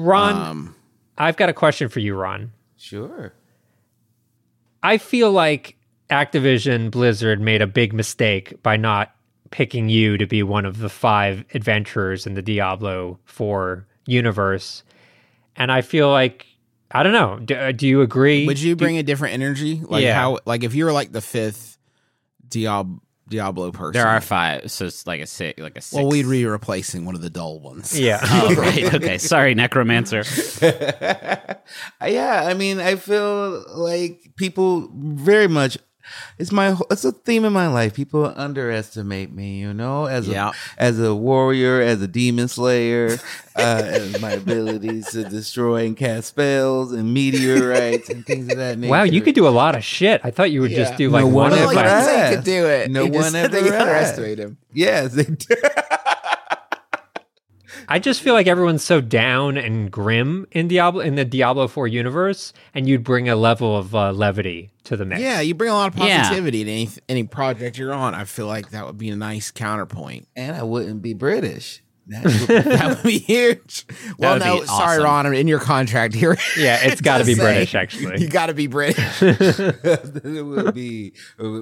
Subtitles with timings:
[0.00, 0.74] Ron, Um,
[1.18, 2.52] I've got a question for you, Ron.
[2.76, 3.32] Sure.
[4.82, 5.76] I feel like
[6.10, 9.14] Activision Blizzard made a big mistake by not
[9.50, 14.82] picking you to be one of the five adventurers in the Diablo 4 universe.
[15.56, 16.46] And I feel like,
[16.90, 18.46] I don't know, do, uh, do you agree?
[18.46, 19.82] would you Do- bring a different energy?
[19.84, 20.14] Like Yeah.
[20.14, 20.38] how?
[20.46, 21.78] Like if you were like the fifth
[22.48, 23.00] Diab-
[23.30, 25.94] Diablo person, There are five, so it's like a six, like a six.
[25.94, 27.98] Well, we'd be replacing one of the dull ones.
[27.98, 28.20] Yeah.
[28.30, 28.92] Oh, right.
[29.00, 29.18] Okay.
[29.18, 30.24] Sorry, Necromancer.
[30.62, 35.78] yeah, I mean, I feel like people very much.
[36.38, 36.76] It's my.
[36.90, 37.94] It's a theme in my life.
[37.94, 40.50] People underestimate me, you know, as Yeah.
[40.78, 43.18] a as a warrior, as a demon slayer,
[43.56, 48.78] uh, and my abilities to destroy and cast spells and meteorites and things of that
[48.78, 48.90] nature.
[48.90, 50.20] wow, you could do a lot of shit.
[50.24, 52.04] I thought you would just do like No one one of Well, ever like, didn't
[52.04, 52.34] say he asked.
[52.36, 52.90] could do it.
[52.90, 54.56] No He just one said ever they underestimate him.
[54.72, 55.54] Yes, they do.
[57.92, 61.88] I just feel like everyone's so down and grim in Diablo in the Diablo 4
[61.88, 65.20] universe, and you'd bring a level of uh, levity to the mix.
[65.20, 66.22] Yeah, you bring a lot of Yeah.
[66.22, 68.14] positivity to any any project you're on.
[68.14, 70.28] I feel like that would be a nice counterpoint.
[70.36, 71.82] and I wouldn't be British.
[72.10, 73.86] That That would be huge.
[74.18, 75.04] Well, no, be sorry, awesome.
[75.04, 75.34] Ron.
[75.34, 78.20] In your contract here, Yeah, it's got to be say British, actually.
[78.20, 78.98] You got to be British.
[79.22, 81.12] it would be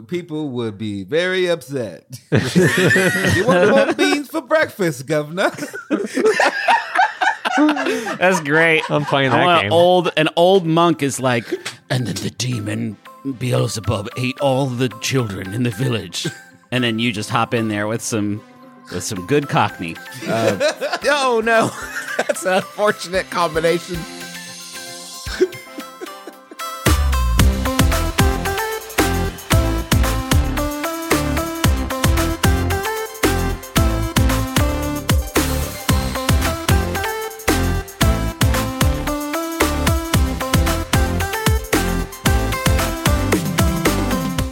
[0.07, 2.19] people would be very upset.
[2.31, 5.51] you want more beans for breakfast, Governor?
[7.57, 8.89] That's great.
[8.91, 9.67] I'm playing I that game.
[9.67, 11.47] an old an old monk is like,
[11.91, 12.97] and then the demon
[13.39, 16.27] Beelzebub ate all the children in the village,
[16.71, 18.41] and then you just hop in there with some
[18.92, 19.97] with some good Cockney.
[20.27, 21.70] Uh, oh no,
[22.17, 23.98] that's an unfortunate combination.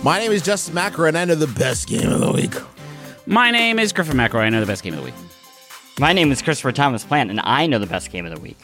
[0.02, 2.54] My name is Justin McElroy, and I know the best game of the week.
[3.28, 4.42] My name is Griffin McElroy.
[4.42, 5.14] I know the best game of the week.
[5.98, 8.58] My name is Christopher Thomas Plant, and I know the best game of the week.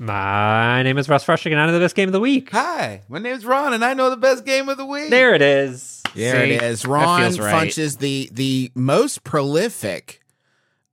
[0.00, 2.50] My name is Russ Frushtick, and I know the best game of the week.
[2.50, 5.10] Hi, my name is Ron, and I know the best game of the week.
[5.10, 6.02] There it is.
[6.16, 6.52] There See?
[6.52, 6.84] it is.
[6.84, 7.68] Ron feels right.
[7.68, 10.20] Funch is the the most prolific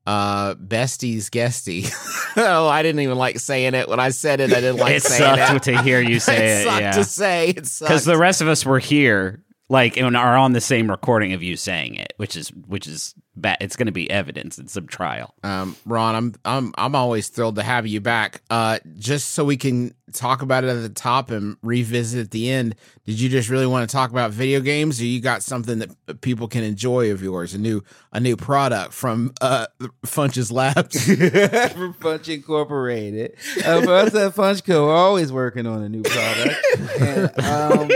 [0.06, 1.86] uh besties guesty.
[2.38, 4.52] oh, I didn't even like saying it when I said it.
[4.52, 5.72] I didn't like it saying sucked it.
[5.72, 6.64] to hear you say it it.
[6.66, 6.92] sucked yeah.
[6.92, 7.50] to say.
[7.50, 7.90] It sucked.
[7.90, 11.42] because the rest of us were here like and are on the same recording of
[11.42, 14.88] you saying it which is which is bad it's going to be evidence in some
[14.88, 18.42] trial um, Ron, I'm I'm I'm always thrilled to have you back.
[18.50, 22.50] Uh, just so we can talk about it at the top and revisit at the
[22.50, 22.76] end.
[23.06, 26.22] Did you just really want to talk about video games, or you got something that
[26.22, 27.54] people can enjoy of yours?
[27.54, 29.68] A new a new product from uh
[30.06, 31.06] Funch's Labs.
[31.06, 33.36] from Funch Incorporated.
[33.64, 36.56] Uh, for us at Funchco, we're always working on a new product.
[37.00, 37.90] And, um,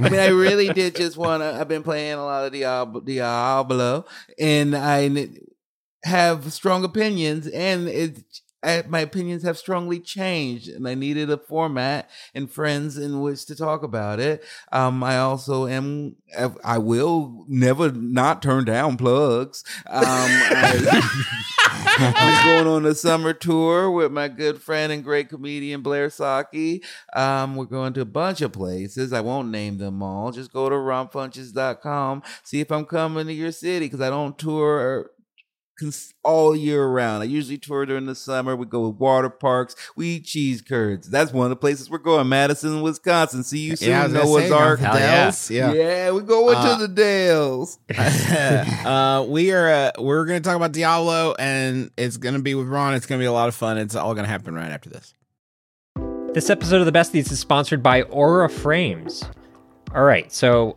[0.00, 1.54] I mean, I really did just want to.
[1.54, 3.89] I've been playing a lot of Diablo, Diablo
[4.38, 5.28] and I
[6.04, 8.18] have strong opinions, and it.
[8.62, 13.46] I, my opinions have strongly changed, and I needed a format and friends in which
[13.46, 14.44] to talk about it.
[14.72, 16.16] Um, I also am.
[16.64, 19.64] I- will never not turn down plugs.
[19.86, 21.46] Um, I,
[22.02, 26.82] I'm going on a summer tour with my good friend and great comedian Blair Socci.
[27.14, 29.12] Um, we're going to a bunch of places.
[29.12, 30.32] I won't name them all.
[30.32, 32.22] Just go to ronfunches.com.
[32.42, 35.10] See if I'm coming to your city because I don't tour
[36.22, 37.22] all year round.
[37.22, 38.54] I usually tour during the summer.
[38.56, 39.74] We go to water parks.
[39.96, 41.08] We eat cheese curds.
[41.08, 42.28] That's one of the places we're going.
[42.28, 43.42] Madison, Wisconsin.
[43.44, 44.80] See you soon, I was gonna Noah's say, Ark.
[44.80, 45.50] Hell Dells.
[45.50, 45.72] Yeah.
[45.72, 46.10] Yeah.
[46.10, 47.78] we're going Uh, to the Dells.
[48.84, 52.54] uh, we are uh, we're going to talk about Diablo, and it's going to be
[52.54, 52.94] with Ron.
[52.94, 53.78] It's going to be a lot of fun.
[53.78, 55.14] It's all going to happen right after this.
[56.34, 59.24] This episode of The Besties is sponsored by Aura Frames.
[59.94, 60.76] All right, so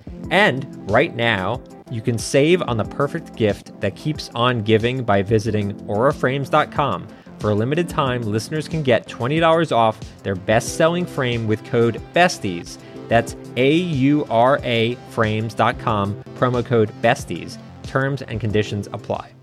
[0.29, 5.21] And right now, you can save on the perfect gift that keeps on giving by
[5.21, 7.07] visiting auraframes.com.
[7.39, 12.01] For a limited time, listeners can get $20 off their best selling frame with code
[12.13, 12.77] BESTIES.
[13.09, 17.57] That's A U R A frames.com, promo code BESTIES.
[17.83, 19.33] Terms and conditions apply.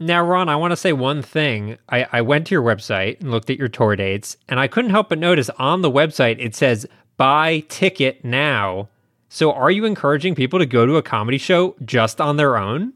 [0.00, 1.78] Now, Ron, I want to say one thing.
[1.88, 4.90] I, I went to your website and looked at your tour dates, and I couldn't
[4.90, 6.84] help but notice on the website it says
[7.16, 8.88] buy ticket now.
[9.28, 12.92] So, are you encouraging people to go to a comedy show just on their own?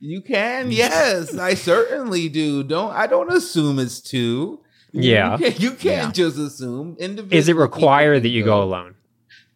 [0.00, 2.62] You can, yes, I certainly do.
[2.64, 4.60] Don't I don't assume it's two.
[4.92, 5.32] Yeah.
[5.32, 6.10] You can't, you can't Yeah.
[6.12, 6.96] just assume.
[6.98, 8.96] Individual Is it people required that you go alone?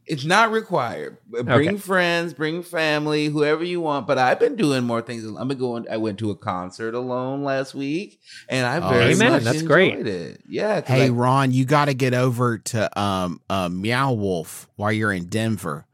[0.07, 1.17] It's not required.
[1.29, 1.77] Bring Okay.
[1.79, 4.07] friends, bring family, whoever you want.
[4.07, 5.25] But I've been doing more things.
[5.37, 5.87] I've been going.
[5.91, 9.33] I went to a concert alone last week, and I Oh, very amen.
[9.33, 10.07] much That's enjoyed great.
[10.07, 10.41] it.
[10.49, 10.81] Yeah.
[10.81, 14.93] 'cause Hey I- Ron, you got to get over to um uh, Meow Wolf while
[14.93, 15.87] you're in Denver.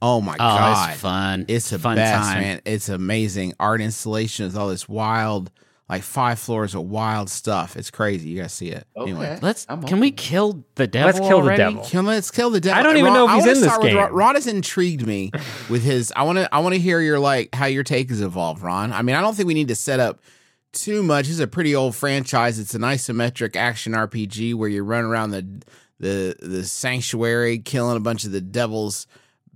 [0.00, 1.44] Oh my Oh, god, it's fun.
[1.48, 2.40] It's a fun best, time.
[2.40, 2.60] man.
[2.64, 5.50] It's amazing art installation with all this wild,
[5.88, 7.76] like five floors of wild stuff.
[7.76, 8.28] It's crazy.
[8.28, 8.86] You gotta see it.
[8.96, 9.10] Okay.
[9.10, 9.64] Anyway, Let's.
[9.68, 11.06] I'm can we kill the devil?
[11.06, 11.82] Let's kill the devil.
[11.82, 12.78] Kill, let's kill the devil.
[12.78, 14.08] I don't even Ron, know if he's in this start with Ron.
[14.08, 14.14] game.
[14.14, 15.30] Ron has intrigued me
[15.70, 16.12] with his.
[16.14, 16.54] I want to.
[16.54, 18.92] I want to hear your like how your take has evolved, Ron.
[18.92, 20.20] I mean, I don't think we need to set up
[20.72, 21.24] too much.
[21.24, 22.58] This is a pretty old franchise.
[22.58, 25.62] It's an isometric action RPG where you run around the
[26.00, 29.06] the the sanctuary, killing a bunch of the devil's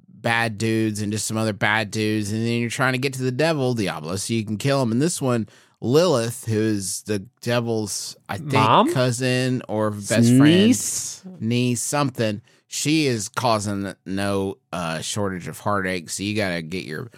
[0.08, 3.22] bad dudes and just some other bad dudes, and then you're trying to get to
[3.22, 4.92] the devil, Diablo, so you can kill him.
[4.92, 5.48] And this one,
[5.82, 8.92] Lilith, who's the devil's, I think, Mom?
[8.92, 11.20] cousin or best Niece?
[11.20, 12.40] friend, niece, something.
[12.68, 17.10] She is causing no uh, shortage of heartache, so you got to get your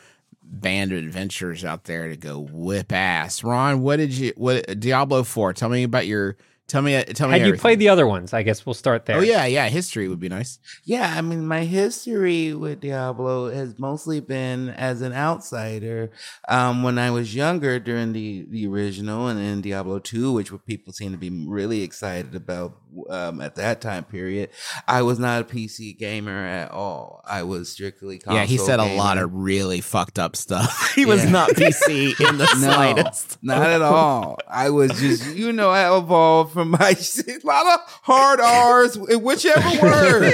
[0.42, 3.44] band of adventurers out there to go whip ass.
[3.44, 5.52] Ron, what did you what Diablo Four?
[5.52, 6.36] Tell me about your.
[6.74, 7.00] Tell me.
[7.04, 7.38] Tell me.
[7.38, 8.34] Had you played the other ones?
[8.34, 9.18] I guess we'll start there.
[9.18, 9.68] Oh yeah, yeah.
[9.68, 10.58] History would be nice.
[10.82, 16.10] Yeah, I mean, my history with Diablo has mostly been as an outsider.
[16.48, 20.58] Um, when I was younger, during the the original and in Diablo two, which were
[20.58, 22.74] people seem to be really excited about
[23.08, 24.50] um, at that time period,
[24.86, 27.22] I was not a PC gamer at all.
[27.26, 30.92] I was strictly console yeah, he said a lot of really fucked up stuff.
[30.94, 33.38] he was not PC in the No, slightest.
[33.42, 34.38] not at all.
[34.48, 36.78] I was just, you know, I evolved from my
[37.28, 40.32] a lot of hard R's, whichever word.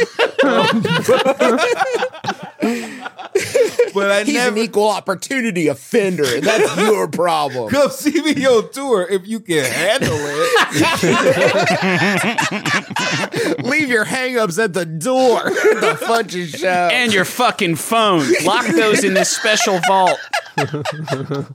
[4.00, 6.24] But I He's never an equal opportunity offender.
[6.24, 7.70] and That's your problem.
[7.70, 10.50] come see me on tour if you can handle it.
[13.64, 15.42] Leave your hangups at the door.
[15.44, 16.66] the Funches show.
[16.92, 18.24] And your fucking phone.
[18.44, 20.18] Lock those in this special vault.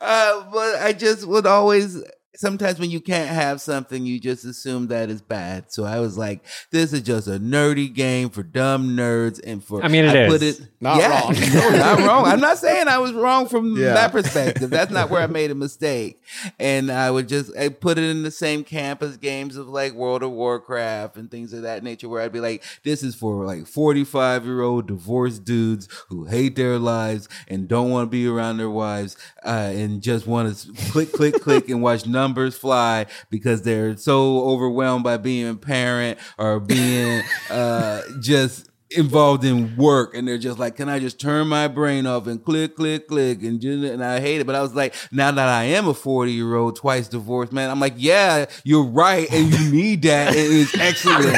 [0.00, 2.00] Uh, but I just would always.
[2.36, 5.72] Sometimes when you can't have something, you just assume that is bad.
[5.72, 9.82] So I was like, "This is just a nerdy game for dumb nerds." And for
[9.82, 11.32] I mean, it I put it Not yeah, wrong.
[11.54, 12.24] no, not wrong.
[12.26, 13.94] I'm not saying I was wrong from Yeah.
[13.94, 14.68] that perspective.
[14.70, 16.20] That's not where I made a mistake.
[16.58, 19.94] And I would just I put it in the same camp as games of like
[19.94, 23.46] World of Warcraft and things of that nature, where I'd be like, "This is for
[23.46, 28.26] like 45 year old divorced dudes who hate their lives and don't want to be
[28.26, 33.06] around their wives uh, and just want to click, click, click and watch numbers fly
[33.30, 40.14] because they're so overwhelmed by being a parent or being uh, just." involved in work
[40.14, 43.42] and they're just like can i just turn my brain off and click click click
[43.42, 45.92] and just, and i hate it but i was like now that i am a
[45.92, 50.36] 40 year old twice divorced man i'm like yeah you're right and you need that
[50.36, 51.36] it is excellent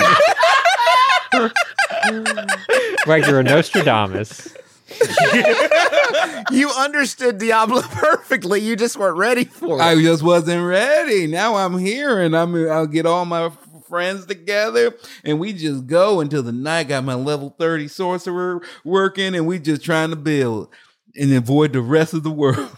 [3.06, 4.54] Right, you're a Nostradamus.
[6.50, 8.60] you understood Diablo perfectly.
[8.60, 9.82] You just weren't ready for it.
[9.82, 13.50] i just wasn't ready now i'm here and i'm i'll get all my
[13.88, 19.34] friends together and we just go until the night got my level 30 sorcerer working
[19.34, 20.68] and we just trying to build
[21.16, 22.70] and avoid the rest of the world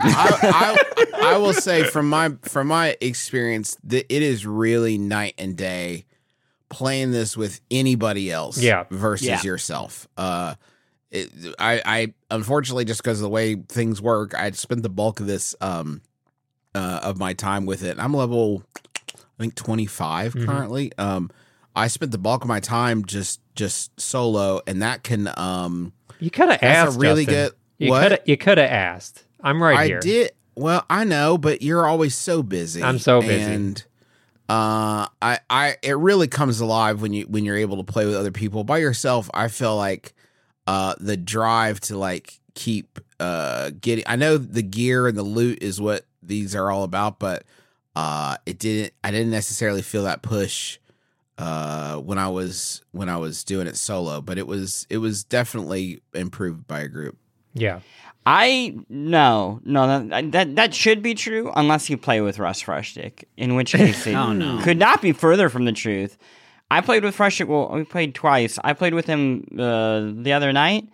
[0.00, 0.76] I,
[1.22, 5.56] I, I will say from my from my experience that it is really night and
[5.56, 6.04] day
[6.68, 8.84] playing this with anybody else Yeah.
[8.90, 9.42] versus Yeah.
[9.42, 10.54] yourself uh
[11.10, 15.20] it, I, I unfortunately just because of the way things work i spent the bulk
[15.20, 16.02] of this um
[16.74, 18.62] uh of my time with it i'm level
[19.14, 20.46] i think 25 Mhm.
[20.46, 21.30] currently um
[21.74, 26.30] i spent the bulk of my time just just solo, and that can um You
[26.30, 27.00] could have asked.
[27.00, 27.34] really Justin.
[27.44, 28.20] good- You could have.
[28.24, 29.24] You could have asked.
[29.42, 29.98] I'm right I here.
[30.00, 32.82] did well, I know, but you're always so busy.
[32.84, 33.52] I'm so busy.
[33.52, 33.84] And
[34.48, 38.14] uh I I it really comes alive when you when you're able to play with
[38.14, 38.62] other people.
[38.64, 40.14] By yourself, I feel like
[40.68, 45.62] uh the drive to like keep uh getting I know the gear and the loot
[45.62, 47.42] is what these are all about, but
[47.96, 50.78] uh it didn't I didn't necessarily feel that push
[51.38, 55.24] uh when I was when I was doing it solo, but it was it was
[55.24, 57.16] definitely improved by a group.
[57.54, 57.80] Yeah.
[58.26, 63.24] I no no that, that that should be true unless you play with Russ Frushtick,
[63.38, 64.60] in which case it Oh, no.
[64.62, 66.18] could not be further from the truth.
[66.70, 67.42] I played with Fresh.
[67.42, 68.58] Well, we played twice.
[68.62, 70.88] I played with him uh, the other night,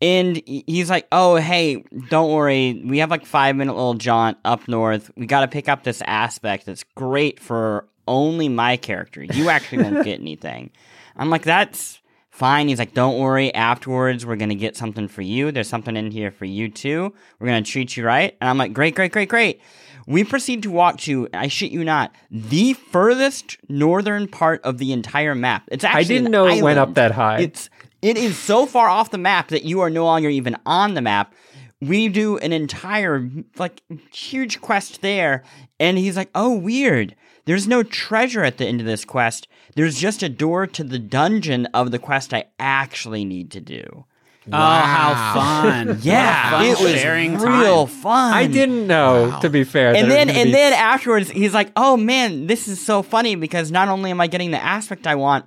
[0.00, 2.82] and he's like, "Oh, hey, don't worry.
[2.84, 5.10] We have like five minute little jaunt up north.
[5.16, 9.24] We got to pick up this aspect that's great for only my character.
[9.24, 10.70] You actually won't get anything."
[11.16, 12.68] I'm like, "That's." Fine.
[12.68, 13.52] He's like, don't worry.
[13.52, 15.50] Afterwards, we're going to get something for you.
[15.50, 17.12] There's something in here for you too.
[17.40, 18.36] We're going to treat you right.
[18.40, 19.60] And I'm like, great, great, great, great.
[20.08, 24.94] We proceed to walk to, I shit you not, the furthest northern part of the
[24.94, 25.64] entire map.
[25.70, 27.40] It's actually I didn't know it went up that high.
[27.40, 27.68] It's
[28.00, 31.02] it is so far off the map that you are no longer even on the
[31.02, 31.34] map.
[31.82, 35.44] We do an entire like huge quest there,
[35.78, 37.14] and he's like, "Oh, weird.
[37.44, 39.46] There's no treasure at the end of this quest.
[39.74, 44.06] There's just a door to the dungeon of the quest I actually need to do."
[44.52, 45.98] Oh, how fun!
[46.02, 47.96] Yeah, What a it was sharing real time.
[47.96, 48.32] fun.
[48.34, 49.38] I didn't know.
[49.40, 52.84] To be fair, and then and be- then afterwards he's like oh man this is
[52.84, 55.44] so funny because not only am i getting the aspect i want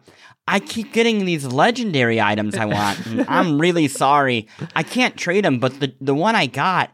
[0.47, 5.59] i keep getting these legendary items i want i'm really sorry i can't trade them
[5.59, 6.91] but the the one i got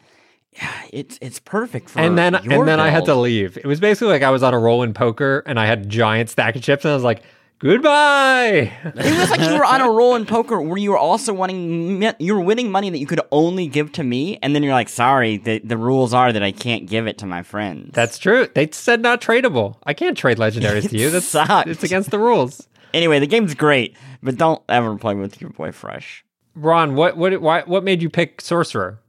[0.53, 3.57] yeah, it's it's perfect for and then your and then I had to leave.
[3.57, 6.31] It was basically like I was on a roll in poker and I had giant
[6.31, 7.21] stack of chips and I was like,
[7.59, 8.71] goodbye.
[8.83, 12.03] it was like you were on a roll in poker where you were also wanting
[12.19, 14.89] you were winning money that you could only give to me and then you're like
[14.89, 18.47] sorry the, the rules are that i can't give it to my friends That's true.
[18.53, 19.77] They said not tradable.
[19.83, 21.09] I can't trade legendaries to you.
[21.11, 21.67] That's sucked.
[21.67, 22.67] it's against the rules.
[22.93, 26.23] anyway the game's great but don't ever play with your boy fresh
[26.55, 28.99] Ron, what what why, what made you pick sorcerer?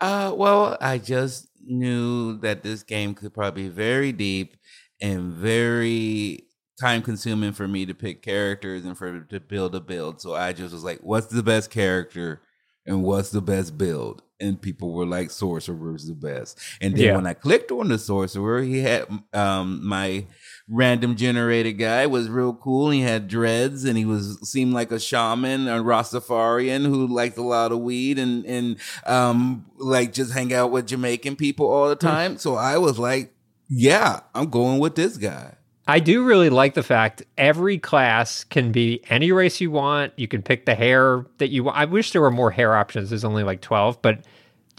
[0.00, 4.56] Uh, well, I just knew that this game could probably be very deep
[5.00, 6.44] and very
[6.80, 10.20] time consuming for me to pick characters and for to build a build.
[10.20, 12.40] So I just was like, what's the best character
[12.86, 14.22] and what's the best build?
[14.40, 16.58] And people were like, sorcerer's the best.
[16.80, 17.14] And then Yeah.
[17.14, 20.26] when I clicked on the sorcerer, he had um my
[20.68, 22.90] random generated guy was real cool.
[22.90, 27.42] He had dreads and he was seemed like a shaman, a Rastafarian who liked a
[27.42, 28.76] lot of weed and and
[29.06, 32.36] um like just hang out with Jamaican people all the time.
[32.36, 33.32] so I was like,
[33.68, 35.54] yeah, I'm going with this guy.
[35.86, 40.12] I do really like the fact every class can be any race you want.
[40.16, 41.76] You can pick the hair that you want.
[41.76, 43.10] I wish there were more hair options.
[43.10, 44.20] There's only like 12, but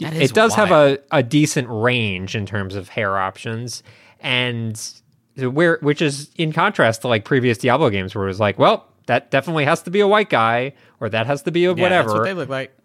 [0.00, 3.82] it does have a, a decent range in terms of hair options.
[4.20, 4.80] And
[5.36, 8.88] where which is in contrast to like previous Diablo games where it was like, well,
[9.06, 11.82] that definitely has to be a white guy or that has to be a Yeah,
[11.82, 12.08] whatever.
[12.08, 12.76] That's what they look like.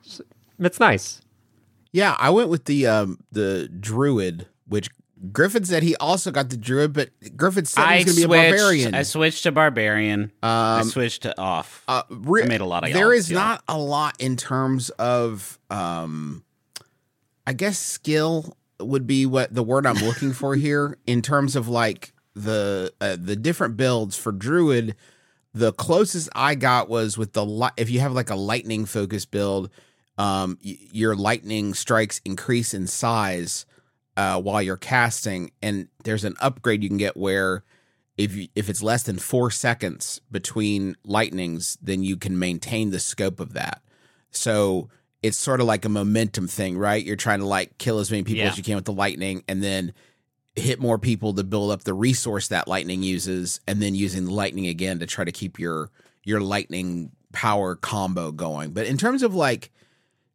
[0.60, 1.22] it's nice.
[1.92, 4.90] Yeah, I went with the um the druid, which
[5.32, 8.50] Griffin said he also got the druid, but Griffin said I he's gonna be a
[8.50, 8.96] barbarian.
[8.96, 10.32] I switched to barbarian.
[10.42, 11.84] I Um, switched to off.
[11.88, 13.50] uh, re- I made a lot of There is y'all, is y'all.
[13.50, 16.44] not a lot in terms of um,
[17.46, 21.68] I guess skill would be what the word I'm looking for here in terms of
[21.68, 24.96] like the uh, the different builds for druid.
[25.54, 29.25] The closest I got was with the li- if you have like a lightning focus
[29.25, 29.70] build,
[30.18, 33.66] um, y- your lightning strikes increase in size
[34.18, 37.63] uh, while you're casting, and there's an upgrade you can get where
[38.18, 43.00] if you, if it's less than four seconds between lightnings, then you can maintain the
[43.00, 43.82] scope of that.
[44.30, 44.89] So
[45.24, 47.03] it's sort of like a momentum thing, right?
[47.03, 48.50] You're trying to like kill as many people Yeah.
[48.50, 49.94] as you can with the lightning, and then
[50.56, 54.34] hit more people to build up the resource that lightning uses, and then using the
[54.34, 55.89] lightning again to try to keep your
[56.24, 58.72] your lightning power combo going.
[58.72, 59.72] But in terms of like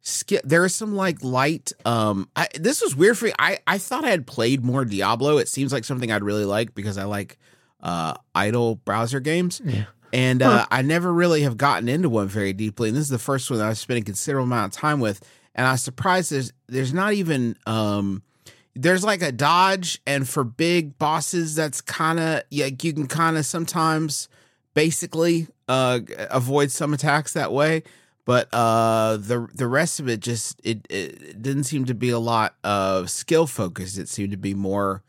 [0.01, 3.33] skill there is some like light um I, this was weird for me.
[3.37, 5.37] I i thought i had played more diablo.
[5.37, 7.37] It seems like something i'd really like because i like
[7.81, 9.61] uh idle browser games.
[9.63, 9.85] Yeah.
[10.13, 12.89] and uh i never really have gotten into one very deeply.
[12.89, 15.21] And this is the first one that i've spent a considerable amount of time with.
[15.55, 18.23] And i was surprised there's there's not even um
[18.75, 23.35] there's like a dodge and for big bosses that's kind of yeah you can kind
[23.35, 24.29] of sometimes
[24.75, 25.99] basically uh
[26.29, 27.81] avoid some attacks that way
[28.27, 32.19] but uh the the rest of it just it, it didn't seem to be a
[32.19, 35.01] lot of skill focused it seemed to be more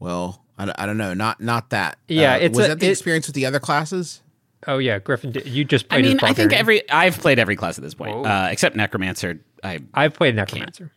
[0.00, 2.80] well i, don't- I don't know not not that Yeah, Uh, it's was a- that
[2.80, 4.20] the it- experience with the other classes
[4.66, 6.06] Oh yeah, Griffin, you just I played.
[6.06, 8.24] as mean, I think every I've played every class at this point, Whoa.
[8.24, 9.38] uh, except Necromancer.
[9.62, 10.90] I I've played Necromancer.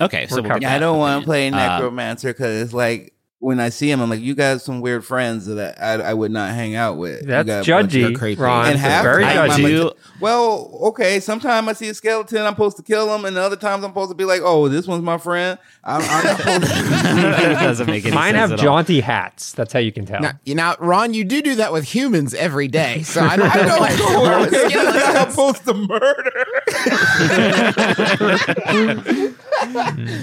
[0.00, 0.60] okay, so we'll covered.
[0.62, 3.12] get Yeah, I don't want to play Uh, necromancer because it's like
[3.42, 6.30] when I see him, I'm like, you got some weird friends that I, I would
[6.30, 7.22] not hang out with.
[7.22, 8.40] You That's got a bunch of- judgy, creepy.
[8.40, 8.68] Ron.
[8.68, 9.84] and half very I time I'm judgy.
[9.84, 11.18] like, well, okay.
[11.18, 14.10] Sometimes I see a skeleton, I'm supposed to kill him, and other times I'm supposed
[14.12, 15.58] to be like, oh, this one's my friend.
[15.82, 16.68] I'm, I'm supposed to.
[17.60, 18.64] doesn't make any Mine sense have at all.
[18.64, 19.52] jaunty hats.
[19.54, 20.20] That's how you can tell.
[20.20, 23.48] Now, you know, Ron, you do do that with humans every day, so I don't,
[23.50, 23.56] I I
[23.96, 24.48] don't know, know.
[24.50, 25.18] cool.
[25.18, 26.44] I'm supposed to murder.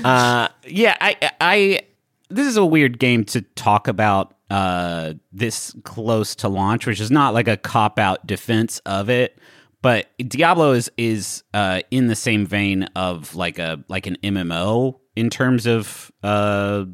[0.05, 1.81] Uh, yeah, I, I,
[2.29, 7.11] this is a weird game to talk about uh, this close to launch, which is
[7.11, 9.37] not like a cop out defense of it.
[9.81, 14.99] But Diablo is is uh, in the same vein of like a like an MMO
[15.15, 16.85] in terms of uh,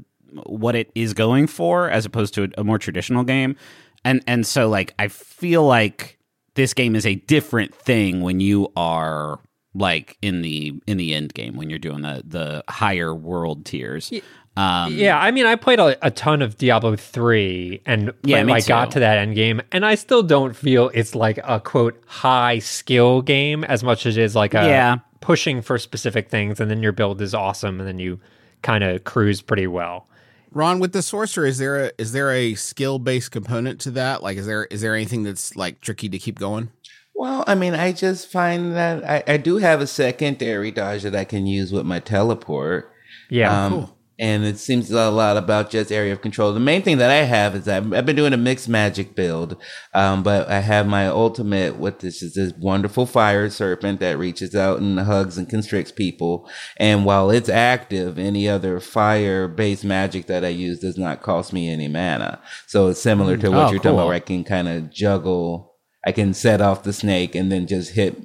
[0.46, 3.56] what it is going for, as opposed to a, a more traditional game.
[4.04, 6.20] And and so like I feel like
[6.54, 9.40] this game is a different thing when you are
[9.74, 14.12] like in the in the end game when you're doing the the higher world tiers.
[14.58, 18.46] Um, Yeah, I mean, I played a, a ton of Diablo three, and Yeah, like,
[18.46, 21.60] me like, got to that end game, and I still don't feel it's like a
[21.60, 24.96] quote high skill game as much as it is like a Yeah.
[25.22, 28.20] pushing for specific things, and then your build is awesome, and then you
[28.62, 30.08] kind of cruise pretty well.
[30.52, 34.24] Ron, with the sorcerer, is there a is there a skill based component to that?
[34.24, 36.70] Like, is there is there anything that's like tricky to keep going?
[37.14, 41.16] Well, I mean, I just find that I, I do have a secondary dodge that
[41.16, 42.90] I can use with my teleport.
[43.30, 46.54] Yeah, Um, And it seems a lot about just area of control.
[46.54, 49.58] The main thing that I have is that I've been doing a mixed magic build,
[49.94, 54.56] um, but I have my ultimate with this is this wonderful fire serpent that reaches
[54.56, 56.50] out and hugs and constricts people.
[56.78, 61.52] And while it's active, any other fire based magic that I use does not cost
[61.52, 62.42] me any mana.
[62.68, 65.76] So it's similar to what Oh, you're talking about, where I can kind of juggle.
[66.08, 68.16] I can set off the snake and then just hit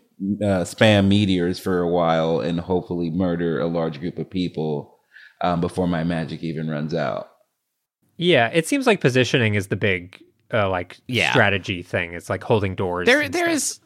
[0.42, 4.89] uh, spam meteors for a while and hopefully murder a large group of people
[5.40, 7.30] um, before my magic even runs out.
[8.16, 8.48] yeah.
[8.52, 11.30] It seems like positioning is the big uh, like Yeah.
[11.30, 12.12] strategy thing.
[12.12, 13.06] It's like holding doors.
[13.06, 13.80] there and there stuff.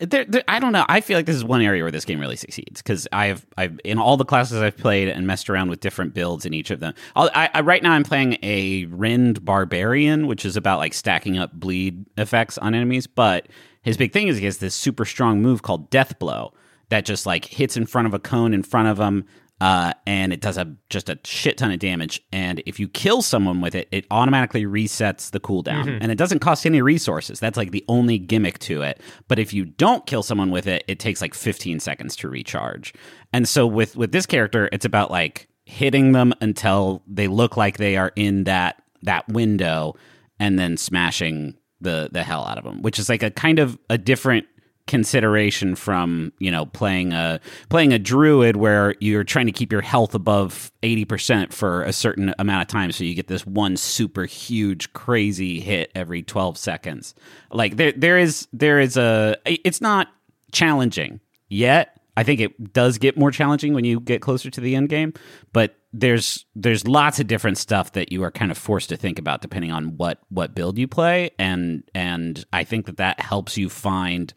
[0.00, 0.84] is there, there I don't know.
[0.88, 3.80] I feel like this is one area where this game really succeeds because I've I've
[3.84, 6.80] in all the classes I've played and messed around with different builds in each of
[6.80, 6.92] them.
[7.16, 11.38] I'll, I, I right now I'm playing a Rend Barbarian, which is about like stacking
[11.38, 13.06] up bleed effects on enemies.
[13.06, 13.48] But
[13.82, 16.52] his big thing is he has this super strong move called Death Blow
[16.90, 19.24] that just like hits in front of a cone in front of him.
[19.60, 22.20] Uh, and it does a just a shit ton of damage.
[22.32, 26.40] And if you kill someone with it, it automatically resets the cooldown, and it doesn't
[26.40, 27.40] cost any resources.
[27.40, 29.00] That's like the only gimmick to it.
[29.28, 32.92] But if you don't kill someone with it, it takes like 15 seconds to recharge.
[33.32, 37.78] And so with with this character, it's about like hitting them until they look like
[37.78, 39.94] they are in that that window,
[40.38, 43.78] and then smashing the the hell out of them, which is like a kind of
[43.88, 44.46] a different
[44.86, 49.80] consideration from you know playing a playing a druid where you're trying to keep your
[49.80, 54.26] health above 80% for a certain amount of time so you get this one super
[54.26, 57.14] huge crazy hit every 12 seconds.
[57.50, 60.08] Like there there is there is a it's not
[60.52, 61.98] challenging yet.
[62.16, 65.14] I think it does get more challenging when you get closer to the end game,
[65.52, 69.18] but there's there's lots of different stuff that you are kind of forced to think
[69.18, 73.56] about depending on what what build you play, and and I think that that helps
[73.56, 74.32] you find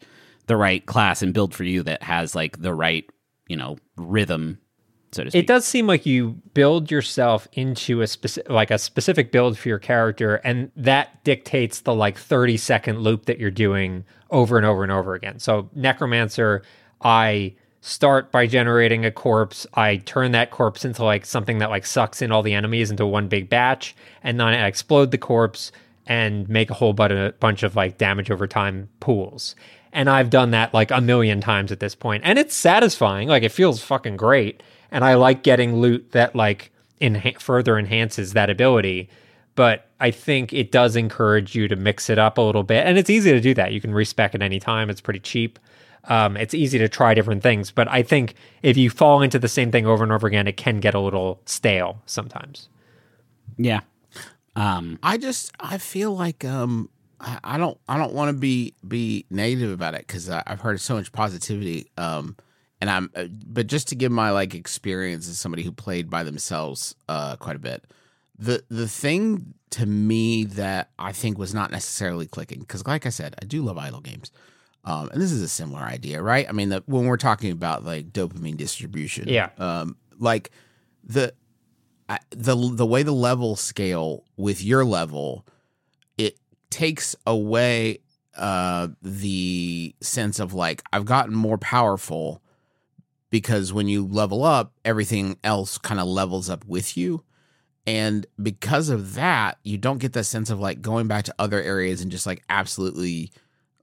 [0.48, 3.08] the right class and build for you that has like the right
[3.46, 4.58] you know rhythm,
[5.12, 5.44] so to speak.
[5.44, 9.68] It does seem like you build yourself into a specific, like a specific build for
[9.68, 14.66] your character, and that dictates the like thirty second loop that you're doing over and
[14.66, 15.38] over and over again.
[15.38, 16.62] So Necromancer,
[17.02, 19.66] I start by generating a corpse.
[19.74, 23.06] I turn that corpse into like something that like sucks in all the enemies into
[23.06, 25.72] one big batch, and then I explode the corpse
[26.06, 29.54] and make a whole bunch of like damage over time pools.
[29.92, 33.28] And I've done that like a million times at this point, and it's satisfying.
[33.28, 36.70] Like it feels fucking great, and I like getting loot that like
[37.00, 39.08] enha- further enhances that ability.
[39.54, 42.96] But I think it does encourage you to mix it up a little bit, and
[42.98, 43.72] it's easy to do that.
[43.72, 44.90] You can respec at any time.
[44.90, 45.58] It's pretty cheap.
[46.04, 49.48] Um, it's easy to try different things, but I think if you fall into the
[49.48, 52.68] same thing over and over again, it can get a little stale sometimes.
[53.56, 53.80] yeah.
[54.56, 56.88] Um, I just I feel like um
[57.20, 60.94] I, don't I don't want to be be negative about it because I've heard so
[60.94, 62.36] much positivity um
[62.80, 66.22] and I'm uh, but just to give my like experience as somebody who played by
[66.22, 67.84] themselves uh quite a bit
[68.38, 73.10] the the thing to me that I think was not necessarily clicking because like I
[73.10, 74.30] said I do love idle games
[74.84, 77.84] um and this is a similar idea right I mean that when we're talking about
[77.84, 79.50] like dopamine distribution Yeah.
[79.58, 80.50] um like
[81.02, 81.34] the
[82.08, 85.44] I, the the way the level scale with your level,
[86.70, 87.98] takes away
[88.36, 92.42] uh, the sense of like I've gotten more powerful
[93.30, 97.24] because when you level up, everything else kind of levels up with you.
[97.86, 101.60] And because of that, you don't get that sense of like going back to other
[101.60, 103.32] areas and just like absolutely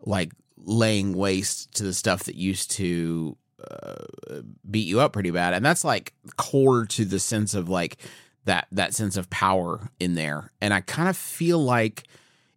[0.02, 3.36] like laying waste to the stuff that used to
[3.70, 5.54] uh, beat you up pretty bad.
[5.54, 7.98] And that's like core to the sense of like
[8.46, 10.52] that that sense of power in there.
[10.62, 12.04] And I kind of feel like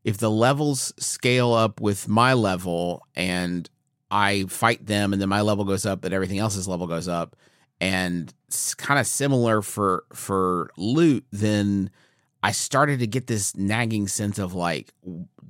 [0.05, 3.69] if the levels scale up with my level and
[4.11, 7.37] I fight them and then my level goes up but everything else's level goes up
[7.81, 11.91] and it's kind of similar for for loot then
[12.43, 14.93] I started to get this nagging sense of like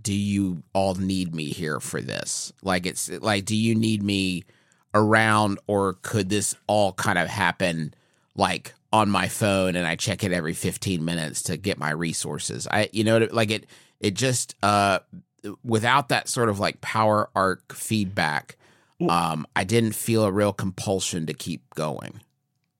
[0.00, 2.52] do you all need me here for this?
[2.62, 4.44] Like it's like do you need me
[4.94, 7.94] around or could this all kind of happen
[8.34, 12.66] like on my phone and I check it every 15 minutes to get my resources.
[12.70, 13.66] I you know like it
[14.00, 14.98] it just uh
[15.64, 18.56] without that sort of like power arc feedback
[19.08, 22.20] um I didn't feel a real compulsion to keep going.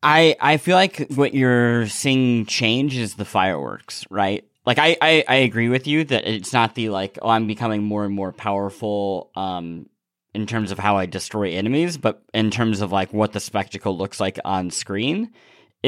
[0.02, 4.44] I I feel like what you're seeing change is the fireworks, right?
[4.66, 7.82] Like I, I, I agree with you that it's not the like oh I'm becoming
[7.82, 9.88] more and more powerful um
[10.34, 13.96] in terms of how I destroy enemies, but in terms of like what the spectacle
[13.96, 15.32] looks like on screen.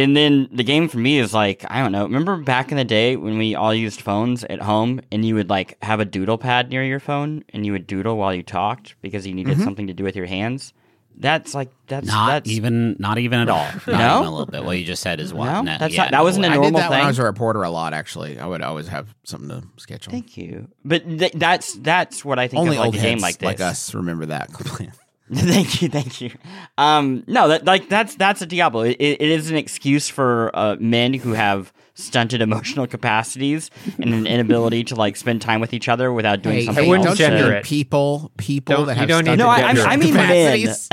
[0.01, 2.05] And then the game for me is like, I don't know.
[2.05, 5.51] Remember back in the day when we all used phones at home and you would
[5.51, 8.95] like have a doodle pad near your phone and you would doodle while you talked
[9.03, 9.65] because you needed mm-hmm.
[9.65, 10.73] something to do with your hands?
[11.17, 13.67] That's like that's Not that's even, not even at all.
[13.87, 14.21] Not No?
[14.21, 14.65] even a little bit.
[14.65, 15.65] What you just said is what?
[15.65, 15.79] No?
[15.79, 17.05] That's yeah, not- that wasn't a I normal did that when thing?
[17.05, 18.39] I was a reporter a lot actually.
[18.39, 20.13] I would always have something to sketch on.
[20.13, 20.69] Thank you.
[20.83, 23.47] But th- that's that's what I think Only of like old a game like this.
[23.47, 24.49] like us remember that.
[25.35, 26.33] thank you, thank you.
[26.77, 28.83] Um, no, that like that's that's a Diablo.
[28.83, 34.27] It, it is an excuse for uh, men who have stunted emotional capacities and an
[34.27, 37.19] inability to like spend time with each other without doing Hey, something hey, wouldn't else.
[37.19, 37.65] don't you gender mean it.
[37.65, 40.61] people people Don't- that have don't need stunted No, I- I- I mean men.
[40.61, 40.89] capacities?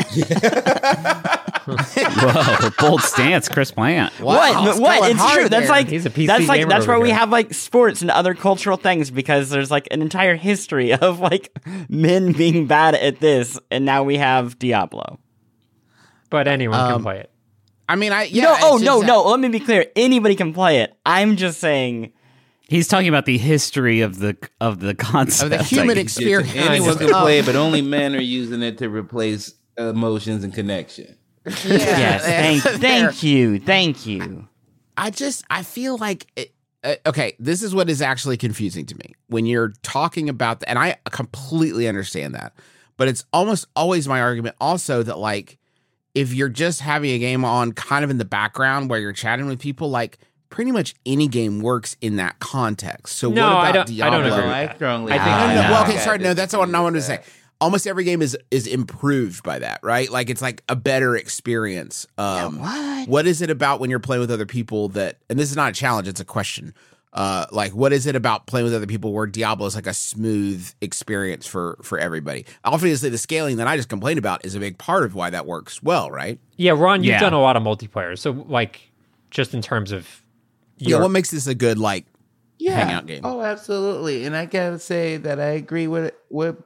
[1.67, 4.13] Whoa, bold stance, Chris Plant.
[4.21, 4.53] What?
[4.53, 5.11] Wow, No, what?
[5.11, 5.49] It's hard true.
[5.49, 5.75] That's there.
[5.75, 8.09] like He's a PC that's like gamer that's why over we have like sports and
[8.09, 11.51] other cultural things because there's like an entire history of like
[11.89, 15.19] men being bad at this, and now we have Diablo.
[16.29, 17.31] But anyone can Um, play it.
[17.89, 18.43] I mean, I yeah.
[18.43, 19.23] no, oh no, no.
[19.23, 19.85] Let me be clear.
[19.95, 20.97] Anybody can play it.
[21.05, 22.11] I'm just saying.
[22.69, 25.53] He's talking about the history of the of the concept.
[25.53, 26.53] Of the human experience.
[26.53, 27.21] Anyone can Oh.
[27.21, 31.15] play it, but only men are using it to replace emotions and connection.
[31.45, 34.49] Yes, thank, thank you, thank you.
[34.97, 38.95] I just I feel like it, uh, okay, this is what is actually confusing to
[38.97, 42.53] me when you're talking about the, and I completely understand that.
[42.97, 45.57] But it's almost always my argument also that like
[46.17, 49.45] if you're just having a game on kind of in the background where you're chatting
[49.45, 50.17] with people like
[50.49, 53.17] pretty much any game works in that context.
[53.17, 54.19] So No, what about I don't- I don't Diablo?
[54.27, 54.75] agree with I that.
[54.77, 55.11] strongly.
[55.13, 55.71] I think- No, no, no.
[55.71, 56.17] Well, okay, sorry.
[56.19, 57.19] No, that's what I wanted to say.
[57.59, 60.09] Almost every game is is improved by that, right?
[60.11, 62.05] Like it's like a better experience.
[62.17, 63.07] Um, what?
[63.09, 65.17] What is it about when you're playing with other people that?
[65.29, 66.73] And this is not a challenge; it's a question.
[67.17, 69.93] Uh, like what is it about playing with other people where Diablo is like a
[69.93, 72.45] smooth experience for for everybody?
[72.63, 75.45] Obviously, the scaling that I just complained about is a big part of why that
[75.47, 76.39] works well, right?
[76.57, 77.19] Yeah, Ron, you've Yeah.
[77.19, 78.17] done a lot of multiplayer.
[78.17, 78.91] So like
[79.31, 80.07] just in terms of
[80.77, 80.99] Yeah.
[80.99, 82.05] What makes this a good like
[82.59, 82.75] yeah.
[82.75, 83.21] hangout game?
[83.23, 84.23] Oh, absolutely.
[84.25, 86.57] And I gotta say that I agree with with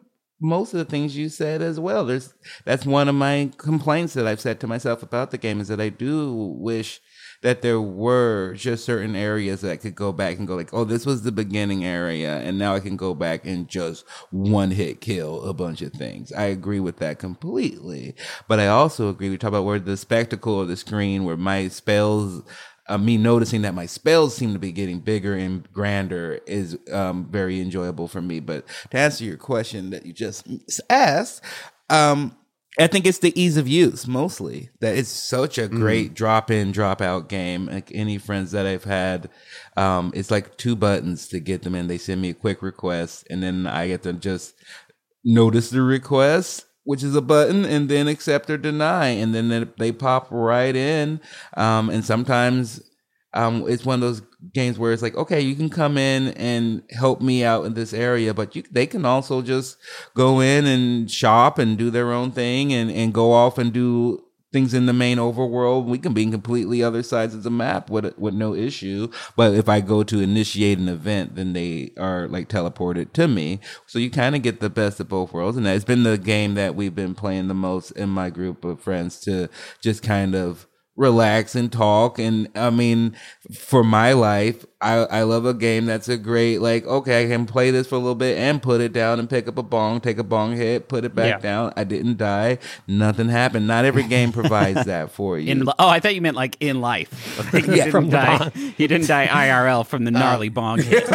[0.44, 2.04] most of the things you said as well.
[2.06, 2.34] There's
[2.66, 5.80] that's one of my complaints that I've said to myself about the game is that
[5.80, 7.00] I do wish
[7.41, 10.84] that there were just certain areas that I could go back and go like, oh,
[10.84, 15.01] this was the beginning area, and now I can go back and just one hit
[15.01, 16.32] kill a bunch of things.
[16.32, 18.15] I agree with that completely,
[18.47, 19.30] but I also agree.
[19.30, 22.43] We talk about where the spectacle of the screen, where my spells
[22.88, 27.25] uh, me noticing that my spells seem to be getting bigger and grander is um,
[27.32, 28.39] very enjoyable for me.
[28.39, 30.47] But to answer your question that you just
[30.89, 31.41] asked,
[31.89, 32.36] um,
[32.80, 34.70] I think it's the ease of use mostly.
[34.80, 37.66] That it's such a great drop in, drop out game.
[37.66, 39.30] Like any friends that I've had,
[39.76, 41.88] um, it's like two buttons to get them in.
[41.88, 44.56] They send me a quick request, and then I get to just
[45.24, 49.68] notice the request which is a button and then accept or deny and then they-
[49.78, 51.20] they pop right in
[51.56, 52.82] um, and sometimes
[53.34, 54.22] um, it's one of those
[54.54, 57.94] games where it's like okay you can come in and help me out in this
[57.94, 59.78] area but you, they can also just
[60.15, 64.24] go in and shop and do their own thing and, and go off and do
[64.52, 65.86] things in the main overworld.
[65.86, 69.10] We can be in completely other sides of the map with with no issue.
[69.36, 73.60] But if i go to initiate an event then they are like teleported to me.
[73.88, 75.58] So you kind of get the best of both worlds.
[75.58, 78.82] And it's been the game that we've been playing the most in my group of
[78.82, 79.50] friends to
[79.82, 80.67] just kind of
[81.02, 82.20] relax and talk.
[82.20, 83.16] And I mean,
[83.54, 87.46] for my life, I, I love a game that's a great, like, okay, I can
[87.46, 90.00] play this for a little bit and put it down and pick up a bong,
[90.02, 91.40] take a bong hit, put it back Yeah.
[91.40, 91.74] down.
[91.76, 92.58] I didn't die.
[92.88, 93.68] Nothing happened.
[93.68, 95.52] Not every game provides that for you.
[95.52, 97.10] In, oh, I thought you meant like in life.
[97.54, 98.52] Like, he, didn't From die, bong.
[98.78, 101.06] he didn't die IRL from the uh, gnarly bong hit.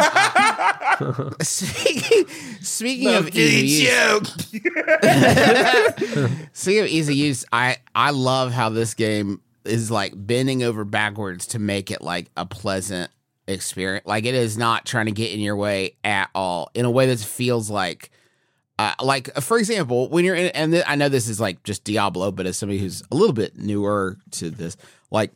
[1.41, 2.27] Speaking,
[2.61, 3.89] speaking of easy use,
[6.53, 11.47] speaking of easy use, I I love how this game is like bending over backwards
[11.47, 13.11] to make it like a pleasant
[13.47, 14.05] experience.
[14.05, 17.07] Like it is not trying to get in your way at all in a way
[17.07, 18.11] that feels like.
[18.79, 21.83] Uh, like for example, when you're in, and th- I know this is like just
[21.83, 24.77] Diablo, but as somebody who's a little bit newer to this,
[25.09, 25.31] like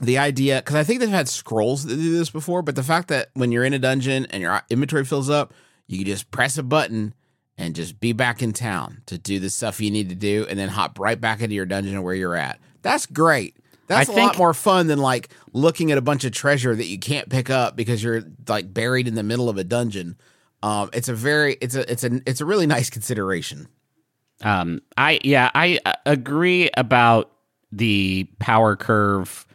[0.00, 3.08] the idea because I think they've had scrolls that do this before, but the fact
[3.08, 5.52] that when you're in a dungeon and your inventory fills up,
[5.88, 7.14] you can just press a button
[7.58, 10.58] and just be back in town to do the stuff you need to do, and
[10.58, 12.58] then hop right back into your dungeon where you're at.
[12.82, 13.56] That's great.
[13.86, 16.86] That's I a lot more fun than like looking at a bunch of treasure that
[16.86, 20.16] you can't pick up because you're like buried in the middle of a dungeon.
[20.62, 23.68] Um, it's a very, it's a, it's a, it's a really nice consideration.
[24.42, 27.30] Um, I yeah, I uh, agree about
[27.72, 29.46] the power curve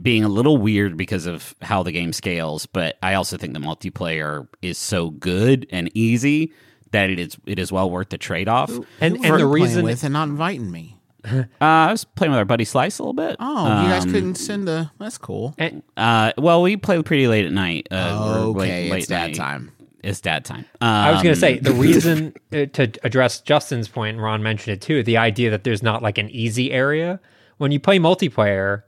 [0.00, 3.60] being a little weird because of how the game scales, but I also think the
[3.60, 6.52] multiplayer is so good and easy
[6.90, 8.70] that it is it is well worth the trade off.
[9.00, 10.95] And and the reason with and not inviting me.
[11.60, 13.36] Uh, I was playing with our buddy Slice a little bit.
[13.40, 14.92] Oh, you guys Um, couldn't send a.
[14.98, 15.54] That's cool.
[15.58, 17.88] and- Uh, well, we played pretty late at night.
[17.90, 19.34] Uh, or late- okay, late it's that night.
[19.34, 19.72] time.
[20.02, 20.64] It's dad time.
[20.80, 24.40] I was going to Um, say the reason uh, to address Justin's point, and Ron
[24.42, 27.18] mentioned it too, the idea that there's not like an easy area.
[27.58, 28.82] When you play multiplayer,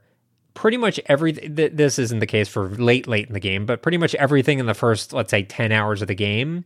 [0.53, 3.81] pretty much every th- this isn't the case for late late in the game, but
[3.81, 6.63] pretty much everything in the first let's say 10 hours of the game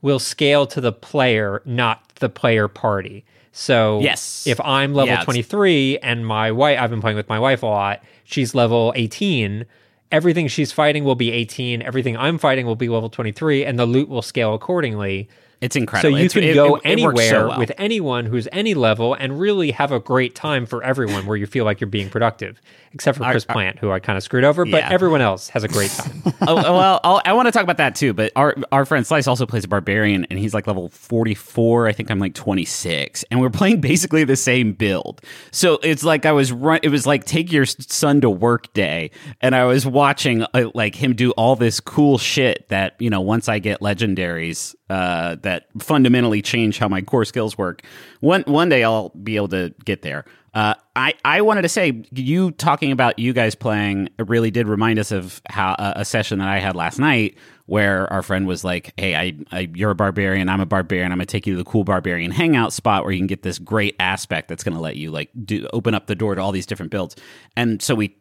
[0.00, 3.24] will scale to the player, not the player party.
[3.52, 4.44] So Yes.
[4.46, 7.66] if I'm level Yeah, 23 and my wife I've been playing with my wife a
[7.66, 9.66] lot, she's level 18,
[10.12, 13.86] everything she's fighting will be 18, everything I'm fighting will be level 23 and the
[13.86, 15.28] loot will scale accordingly.
[15.60, 16.12] It's incredible.
[16.12, 17.58] So you It's- can it- go it- anywhere so well.
[17.58, 21.46] with anyone who's any level and really have a great time for everyone where you
[21.46, 22.60] feel like you're being productive,
[22.94, 25.68] except for Chris Plant, who I kind of screwed over, but everyone else has a
[25.68, 26.22] great time.
[26.48, 28.14] oh, well, I'll, I want to talk about that too.
[28.14, 31.86] But our our friend Slice also plays a barbarian, and he's like level forty four.
[31.88, 35.20] I think I'm like twenty six, and we're playing basically the same build.
[35.50, 36.80] So it's like I was run.
[36.82, 39.10] It was like take your son to work day,
[39.42, 43.20] and I was watching uh, like him do all this cool shit that you know
[43.20, 47.82] once I get legendaries uh, that fundamentally change how my core skills work.
[48.20, 50.24] One one day I'll be able to get there.
[50.52, 54.98] Uh, I I wanted to say you talking about you guys playing really did remind
[54.98, 58.64] us of how uh, a session that I had last night where our friend was
[58.64, 61.12] like, "Hey, I, I you're a barbarian, I'm a barbarian.
[61.12, 63.60] I'm gonna take you to the cool barbarian hangout spot where you can get this
[63.60, 66.66] great aspect that's gonna let you like do open up the door to all these
[66.66, 67.14] different builds."
[67.56, 68.16] And so we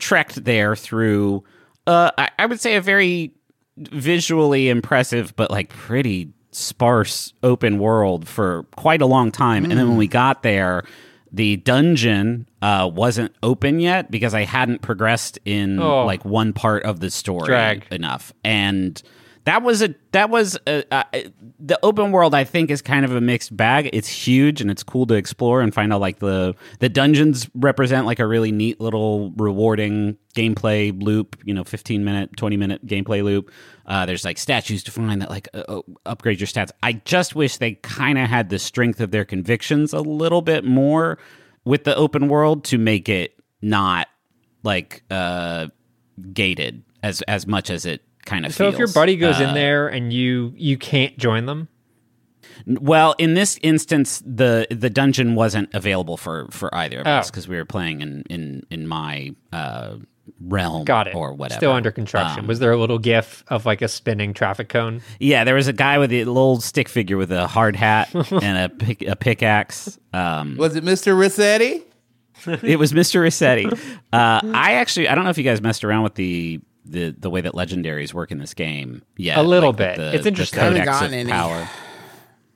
[0.00, 1.44] trekked there through,
[1.86, 3.37] uh, I, I would say a very
[3.90, 9.64] visually impressive, but like pretty sparse open world for quite a long time.
[9.64, 10.84] And then when we got there,
[11.30, 16.04] the dungeon uh, wasn't open yet because I hadn't progressed in Oh.
[16.06, 17.86] like one part of the story Drag.
[17.90, 18.32] enough.
[18.42, 19.00] And
[19.48, 21.04] that was a that was a, uh,
[21.58, 22.34] the open world.
[22.34, 23.88] I think is kind of a mixed bag.
[23.94, 28.04] It's huge and it's cool to explore and find out like the the dungeons represent
[28.04, 31.38] like a really neat little rewarding gameplay loop.
[31.44, 33.50] You know, fifteen minute, twenty minute gameplay loop.
[33.86, 36.70] Uh, there's like statues to find that like uh, uh, upgrade your stats.
[36.82, 40.66] I just wish they kind of had the strength of their convictions a little bit
[40.66, 41.18] more
[41.64, 44.08] with the open world to make it not
[44.62, 45.68] like uh
[46.34, 49.54] gated as as much as it kind of so if your buddy goes Uh, in
[49.54, 51.68] there and you you can't join them,
[52.66, 57.10] well in this instance the the dungeon wasn't available for for either of Oh.
[57.10, 59.96] us because we were playing in in in my uh
[60.46, 61.14] realm got it.
[61.14, 62.40] or whatever Still under construction.
[62.40, 65.00] Um, Was there a little gif of like a spinning traffic cone?
[65.18, 68.58] yeah there was a guy with a little stick figure with a hard hat and
[68.58, 71.18] a pick, a pickaxe um Was it Mr.
[71.18, 71.82] Rossetti?
[72.62, 73.22] it was Mr.
[73.22, 73.66] Rossetti.
[74.12, 77.30] Uh, I actually, I don't know if you guys messed around with the the, the
[77.30, 79.02] way that legendaries work in this game.
[79.16, 79.96] Yeah, A little like bit.
[79.98, 80.58] The, It's interesting.
[80.58, 81.30] The I haven't gotten any.
[81.30, 81.68] power.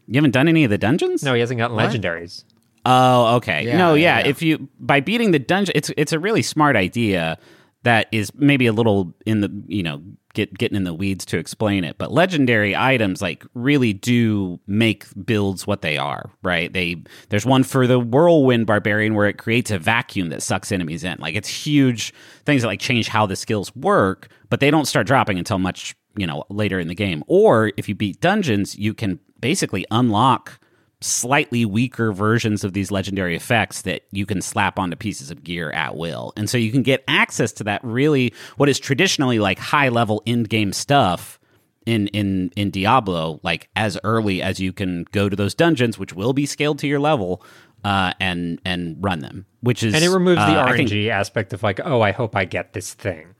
[0.06, 1.22] You haven't done any of the dungeons?
[1.22, 2.44] No, he hasn't gotten legendaries.
[2.84, 3.64] Oh, okay.
[3.66, 4.18] Yeah, no, yeah.
[4.18, 4.26] yeah.
[4.26, 7.38] If you by beating the dungeon, it's it's a really smart idea
[7.84, 10.02] that is maybe a little in the you know
[10.34, 11.98] get getting in the weeds to explain it.
[11.98, 16.72] But legendary items like really do make builds what they are, right?
[16.72, 21.04] They there's one for the whirlwind barbarian where it creates a vacuum that sucks enemies
[21.04, 21.18] in.
[21.18, 22.12] Like it's huge
[22.44, 25.94] things that like change how the skills work, but they don't start dropping until much
[26.16, 27.22] you know later in the game.
[27.26, 30.58] Or if you beat dungeons, you can basically unlock
[31.02, 35.70] slightly weaker versions of these legendary effects that you can slap onto pieces of gear
[35.72, 36.32] at will.
[36.36, 40.22] And so you can get access to that really what is traditionally like high level
[40.26, 41.38] end game stuff
[41.84, 46.12] in in in Diablo like as early as you can go to those dungeons which
[46.12, 47.44] will be scaled to your level
[47.84, 51.52] uh, and and run them, which is And it removes the uh, RNG think- aspect
[51.52, 53.34] of like, oh, I hope I get this thing.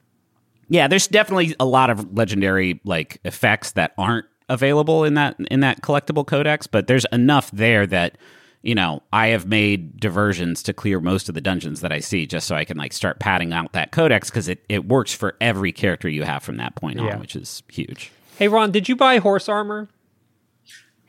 [0.68, 5.60] yeah, there's definitely a lot of legendary like effects that aren't available in that in
[5.60, 8.18] that collectible codex, but there's enough there that
[8.62, 12.26] you know I have made diversions to clear most of the dungeons that I see
[12.26, 15.36] just so I can like start padding out that codex because it it works for
[15.40, 17.14] every character you have from that point Yeah.
[17.14, 18.12] on, which is huge.
[18.38, 19.88] Hey, Ron, did you buy horse armor?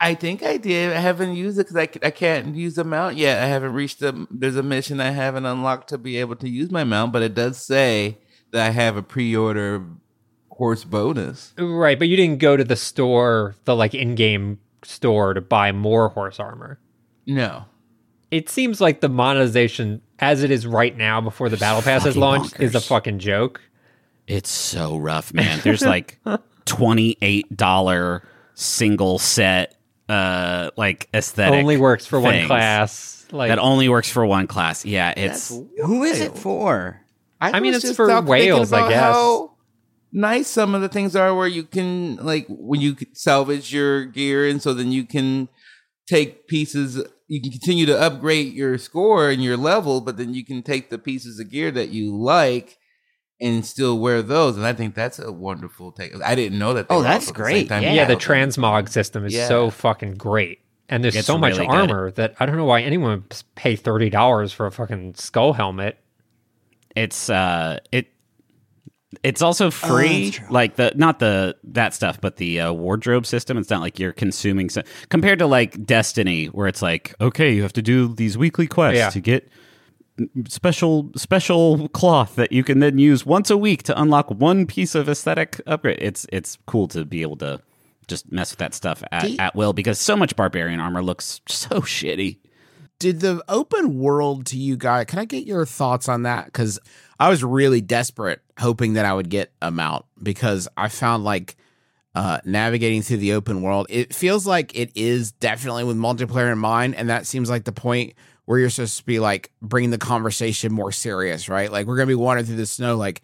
[0.00, 0.92] I think I did.
[0.92, 3.42] I haven't used it because I, I can't use the mount yet.
[3.42, 4.26] I haven't reached the.
[4.30, 7.32] There's a mission I haven't unlocked to be able to use my mount, but it
[7.34, 8.18] does say
[8.50, 9.84] that I have a pre-order
[10.54, 11.52] horse bonus.
[11.58, 16.08] Right, but you didn't go to the store, the like in-game store to buy more
[16.08, 16.78] horse armor.
[17.26, 17.66] No.
[18.30, 22.14] It seems like the monetization as it is right now before the battle pass is
[22.14, 23.60] fucking launched is a fucking joke.
[24.26, 25.60] It's so rough, man.
[25.62, 26.18] There's like
[26.64, 29.76] twenty eight dollar single set
[30.08, 33.26] uh like aesthetic Only works for one class.
[33.30, 34.84] Like that only works for one class.
[34.84, 35.50] Yeah, it's
[35.84, 37.00] Who is it for?
[37.40, 39.00] I mean, it's for out whales, I guess.
[39.00, 39.53] How
[40.14, 44.48] nice some of the things are where you can like when you salvage your gear,
[44.48, 45.48] and so then you can
[46.08, 47.02] take pieces.
[47.26, 50.88] You can continue to upgrade your score and your level, but then you can take
[50.90, 52.78] the pieces of gear that you like
[53.40, 54.56] and still wear those.
[54.56, 56.12] And I think that's a wonderful take.
[56.22, 56.86] I didn't know that.
[56.90, 57.70] Oh, that's also the great.
[57.70, 57.80] Yeah.
[57.92, 59.48] yeah, the transmog system is Yeah.
[59.48, 60.60] so fucking great.
[60.90, 61.90] And there's It's so much really good.
[61.90, 65.54] armor that I don't know why anyone would pay thirty dollars for a fucking skull
[65.54, 65.98] helmet.
[66.94, 68.06] it's uh it
[69.22, 70.46] it's also free true.
[70.50, 74.12] like the not the that stuff but the uh, wardrobe system it's not like you're
[74.12, 78.36] consuming so, compared to like destiny where it's like okay you have to do these
[78.38, 79.10] weekly quests Yeah.
[79.10, 79.48] to get
[80.48, 84.94] special special cloth that you can then use once a week to unlock one piece
[84.94, 87.60] of aesthetic upgrade it's it's cool to be able to
[88.06, 91.68] just mess with that stuff at, at will because so much barbarian armor looks so
[91.80, 92.38] shitty
[93.00, 96.78] did the open world to you guys can i get your thoughts on that because
[97.20, 101.56] i was really desperate hoping that i would get a mount because i found like
[102.16, 106.58] uh, navigating through the open world it feels like it is definitely with multiplayer in
[106.58, 109.98] mind and that seems like the point where you're supposed to be like bringing the
[109.98, 111.72] conversation more serious right?
[111.72, 113.20] Like we're gonna be wandering through the snow like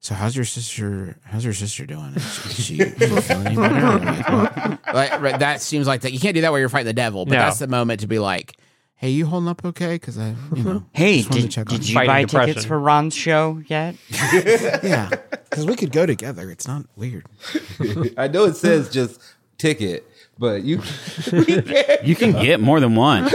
[0.00, 2.14] so how's your sister how's your sister doing?
[2.16, 3.98] Is she, is she feeling better?
[4.04, 6.86] Like, what- like, right, that seems like that you can't do that while you're fighting
[6.86, 7.38] the devil but No.
[7.42, 8.56] that's the moment to be like
[9.02, 9.96] hey, you holding up okay?
[9.96, 11.88] Because I, you know, Hey, Just wanted to did, check did you.
[11.88, 12.46] you Fighting buy depression.
[12.48, 13.96] tickets for Ron's show yet?
[14.32, 15.10] yeah,
[15.50, 16.50] because we could go together.
[16.50, 17.26] It's not weird.
[18.16, 19.20] I know it says just
[19.58, 20.80] ticket, but you
[22.04, 23.28] you can get more than one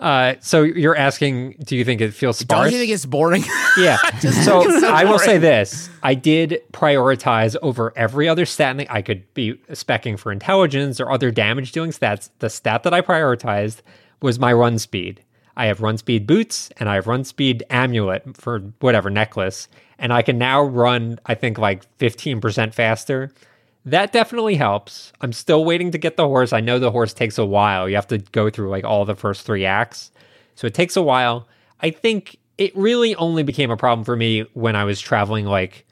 [0.00, 2.64] Uh, so you're asking, do you think it feels sparse?
[2.64, 3.44] Don't you think it's boring?
[3.78, 3.98] Yeah.
[4.18, 8.76] so so I will say this: I did prioritize over every other stat.
[8.76, 12.30] And I could be specking for intelligence or other damage dealing stats.
[12.40, 13.82] The stat that I prioritized
[14.20, 15.22] was my run speed.
[15.56, 20.12] I have run speed boots and I have run speed amulet for whatever necklace, and
[20.12, 21.20] I can now run.
[21.26, 23.32] I think like fifteen percent faster.
[23.84, 25.12] That definitely helps.
[25.20, 26.52] I'm still waiting to get the horse.
[26.52, 27.88] I know the horse takes a while.
[27.88, 30.10] You have to go through like all the first three acts.
[30.54, 31.48] So it takes a while.
[31.80, 35.86] I think it really only became a problem for me when I was traveling like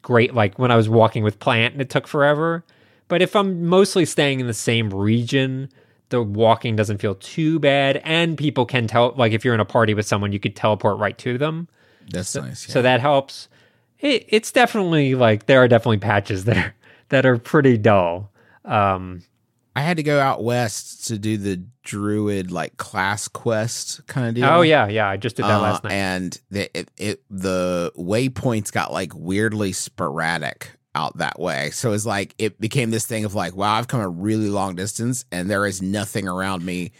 [0.00, 2.64] great like when I was walking with plant and it took forever.
[3.08, 5.68] But if I'm mostly staying in the same region,
[6.08, 9.66] the walking doesn't feel too bad and people can tell like if you're in a
[9.66, 11.68] party with someone you could teleport right to them.
[12.10, 12.66] That's nice.
[12.66, 13.48] So that helps.
[14.00, 16.74] It, it's definitely like there are definitely patches there
[17.10, 18.32] that are pretty dull.
[18.64, 19.22] Um
[19.76, 24.34] I had to go out west to do the druid like class quest kind of
[24.34, 24.44] deal.
[24.44, 25.92] oh yeah, yeah, I just did that Uh, last night.
[25.92, 31.70] And the it, it the waypoints got like weirdly sporadic out that way.
[31.70, 34.76] So it's like it became this thing of like, wow, I've come a really long
[34.76, 36.92] distance and there is nothing around me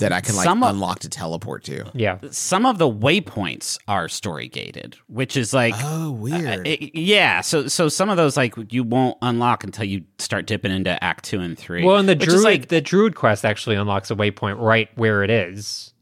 [0.00, 1.84] that I can like of- unlock to teleport to.
[1.94, 2.18] yeah.
[2.30, 6.66] some of the waypoints are story gated, which is like Oh, uh, uh, weird.
[6.66, 7.40] it- yeah.
[7.40, 11.24] So so some of those like you won't unlock until you start dipping into Act
[11.24, 11.84] two and three.
[11.84, 15.30] Well, and the druid like the druid quest actually unlocks a waypoint right where it
[15.30, 15.92] is.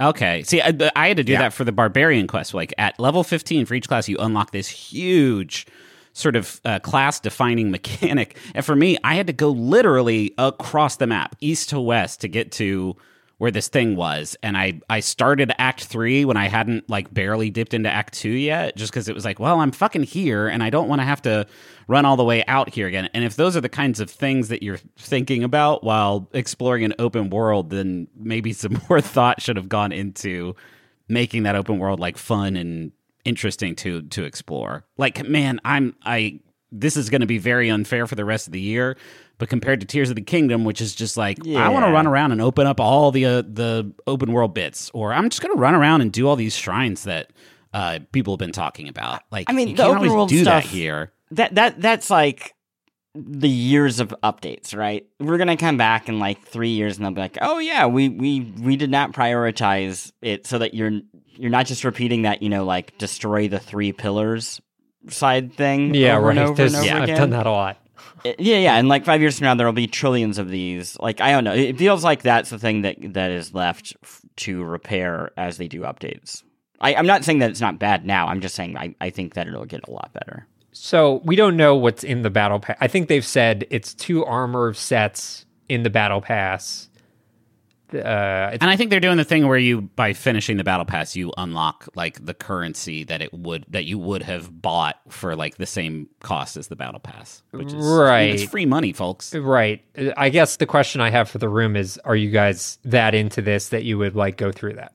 [0.00, 0.42] okay.
[0.44, 1.40] See, I, I had to do Yeah.
[1.42, 2.54] that for the barbarian quest.
[2.54, 5.66] Like at level fifteen for each class, you unlock this huge
[6.12, 8.36] sort of uh, class defining mechanic.
[8.54, 12.28] And for me, I had to go literally across the map, east to west, to
[12.28, 12.96] get to
[13.40, 17.48] where this thing was and I I started act 3 when I hadn't like barely
[17.48, 20.62] dipped into act 2 yet just cuz it was like well I'm fucking here and
[20.62, 21.46] I don't want to have to
[21.88, 24.48] run all the way out here again and if those are the kinds of things
[24.48, 29.56] that you're thinking about while exploring an open world then maybe some more thought should
[29.56, 30.54] have gone into
[31.08, 32.92] making that open world like fun and
[33.24, 34.84] interesting to to explore.
[34.96, 36.40] Like man, I'm I
[36.72, 38.96] this is going to be very unfair for the rest of the year,
[39.38, 42.06] but compared to Tears of the Kingdom, which is just like I want to run
[42.06, 45.54] around and open up all the uh, the open world bits, or I'm just going
[45.54, 47.32] to run around and do all these shrines that
[47.74, 49.22] uh, people have been talking about.
[49.30, 51.12] Like I mean, you the can't open always world do that stuff- here.
[51.32, 52.54] that that that's like
[53.14, 55.04] the years of updates, right?
[55.18, 58.08] We're gonna come back in like three years and they'll be like, "Oh yeah, we
[58.08, 60.92] we we did not prioritize it so that you're
[61.36, 64.60] you're not just repeating that, you know, like destroy the three pillars
[65.08, 66.36] side thing, Yeah, over right.
[66.36, 67.10] and over There's- and over yeah, again.
[67.14, 67.78] I've done that a lot.
[68.24, 70.98] Uh, Yeah, yeah, and like five years from now, there'll be trillions of these.
[71.00, 74.20] Like I don't know, it feels like that's the thing that that is left f-
[74.36, 76.42] to repair as they do updates.
[76.80, 78.28] I, I'm not saying that it's not bad now.
[78.28, 80.46] I'm just saying I, I think that it'll get a lot better.
[80.72, 82.76] So we don't know what's in the battle pass.
[82.80, 86.88] I think they've said it's two armor sets in the battle pass.
[87.92, 87.98] Uh,
[88.60, 91.32] And I think they're doing the thing where you, by finishing the battle pass, you
[91.36, 95.66] unlock like the currency that it would that you would have bought for like the
[95.66, 98.30] same cost as the battle pass, which is I mean, Right.
[98.34, 99.34] it's free money, folks.
[99.34, 99.82] right.
[100.16, 103.42] I guess the question I have for the room is: Are you guys that into
[103.42, 104.92] this that you would like go through that?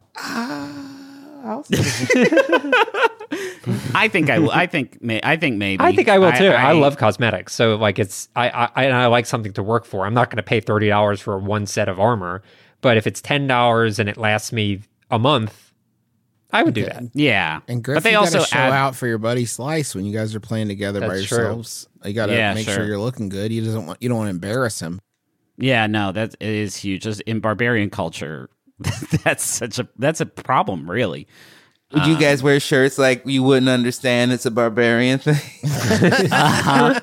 [3.95, 4.51] I think I will.
[4.51, 5.83] I think may, I think maybe.
[5.83, 6.47] I think I will too.
[6.47, 10.05] I, love cosmetics, so like it's I I and I like something to work for.
[10.05, 12.41] I'm not going to pay thirty dollars for one set of armor,
[12.81, 15.73] but if it's ten dollars and it lasts me a month,
[16.51, 17.03] I would do that.
[17.13, 20.05] Yeah, And Griff, but they you also show add, out for your buddy Slice when
[20.05, 21.37] you guys are playing together by That's true.
[21.39, 21.87] yourselves.
[22.03, 22.75] You got to Yeah, make sure.
[22.75, 22.85] sure.
[22.85, 23.51] you're looking good.
[23.51, 25.01] You doesn't want you don't want to embarrass him.
[25.57, 27.03] Yeah, no, that is huge.
[27.03, 28.49] Just in barbarian culture,
[29.23, 31.27] that's such a that's a problem, really.
[31.95, 35.35] Would you uh, guys wear shirts like you wouldn't understand it's a barbarian thing?
[36.31, 36.99] Uh-huh.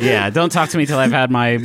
[0.00, 1.58] Yeah, don't talk to me till I've had my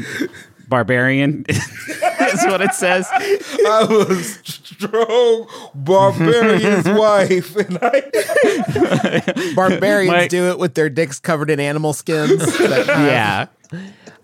[0.70, 1.46] barbarian.
[2.20, 3.08] That's what it says.
[3.12, 11.50] I was strong barbarian's wife, and I Barbarians My- do it with their dicks covered
[11.50, 12.46] in animal skins.
[12.58, 13.50] That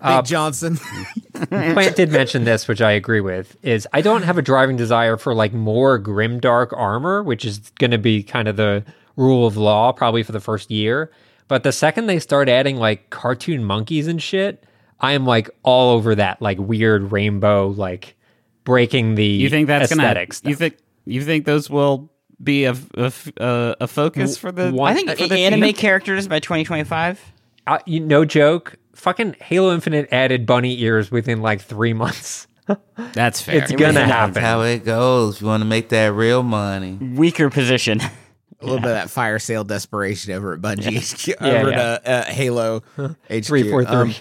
[0.03, 0.77] have Yeah, Big Johnson.
[1.49, 3.55] Plant did mention this, which I agree with.
[3.63, 7.91] Is I don't have a driving desire for like more grimdark armor, which is going
[7.91, 8.83] to be kind of the
[9.15, 11.11] rule of law probably for the first year.
[11.47, 14.63] But the second they start adding like cartoon monkeys and shit,
[14.99, 18.15] I am like all over that like weird rainbow like
[18.63, 20.03] breaking the you think that's gonna?
[20.03, 20.49] aesthetic stuff.
[20.49, 22.09] You think you think those will
[22.41, 24.71] be a a, a, a focus for the?
[24.71, 27.19] One- I think for the- anime characters by 2025.
[27.65, 28.75] Uh, you, no joke.
[29.03, 32.47] Fucking Halo Infinite added bunny ears within like three months.
[33.13, 33.57] That's fair.
[33.61, 34.41] It's gonna That's happen.
[34.41, 35.41] how it goes.
[35.41, 36.93] You want to make that real money.
[36.93, 37.99] Weaker position.
[38.61, 41.97] A little bit of that fire sale desperation over at Bungie Yeah, over yeah.
[41.97, 43.43] to uh, Halo HQ.
[43.43, 43.93] Three four three.
[43.93, 44.13] Um,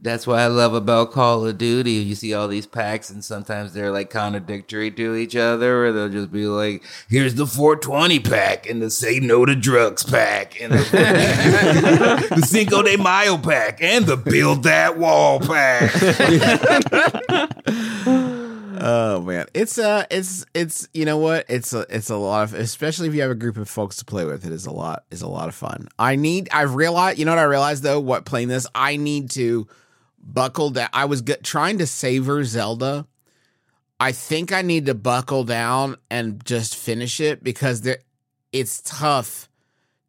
[0.00, 1.92] That's what I love about Call of Duty.
[1.92, 6.08] You see all these packs, and sometimes they're like contradictory to each other, or they'll
[6.08, 10.72] just be like, "Here's the 420 pack, and the Say No to Drugs pack, and
[10.72, 15.92] the, the Cinco de Mayo pack, and the Build That Wall pack."
[18.80, 22.54] Oh man, it's uh, it's it's you know what, it's a it's a lot of
[22.54, 24.46] especially if you have a group of folks to play with.
[24.46, 25.88] It is a lot is a lot of fun.
[25.98, 29.30] I need I've realized you know what I realized though what playing this I need
[29.32, 29.66] to
[30.22, 30.88] buckle down.
[30.92, 33.06] I was get, trying to savor Zelda.
[34.00, 37.98] I think I need to buckle down and just finish it because there
[38.52, 39.48] it's tough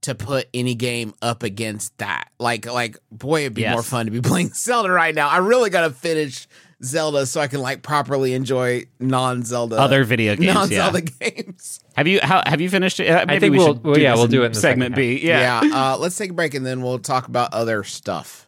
[0.01, 2.29] to put any game up against that.
[2.39, 3.73] Like like boy, it'd be Yes.
[3.73, 5.27] more fun to be playing Zelda right now.
[5.27, 6.47] I really got to finish
[6.83, 11.79] Zelda so I can like properly enjoy non-Zelda Other video games, non-Zelda games.
[11.97, 13.09] Have you how have you finished it?
[13.09, 14.59] Uh, maybe think we we'll- should well, do yeah, this we'll do it in the
[14.59, 15.19] segment B.
[15.21, 15.63] Yeah.
[15.63, 18.47] Yeah, uh, let's take a break and then we'll talk about other stuff.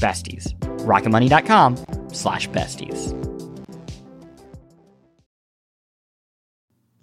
[0.00, 1.76] besties rocketmoney.com
[2.12, 3.14] slash besties.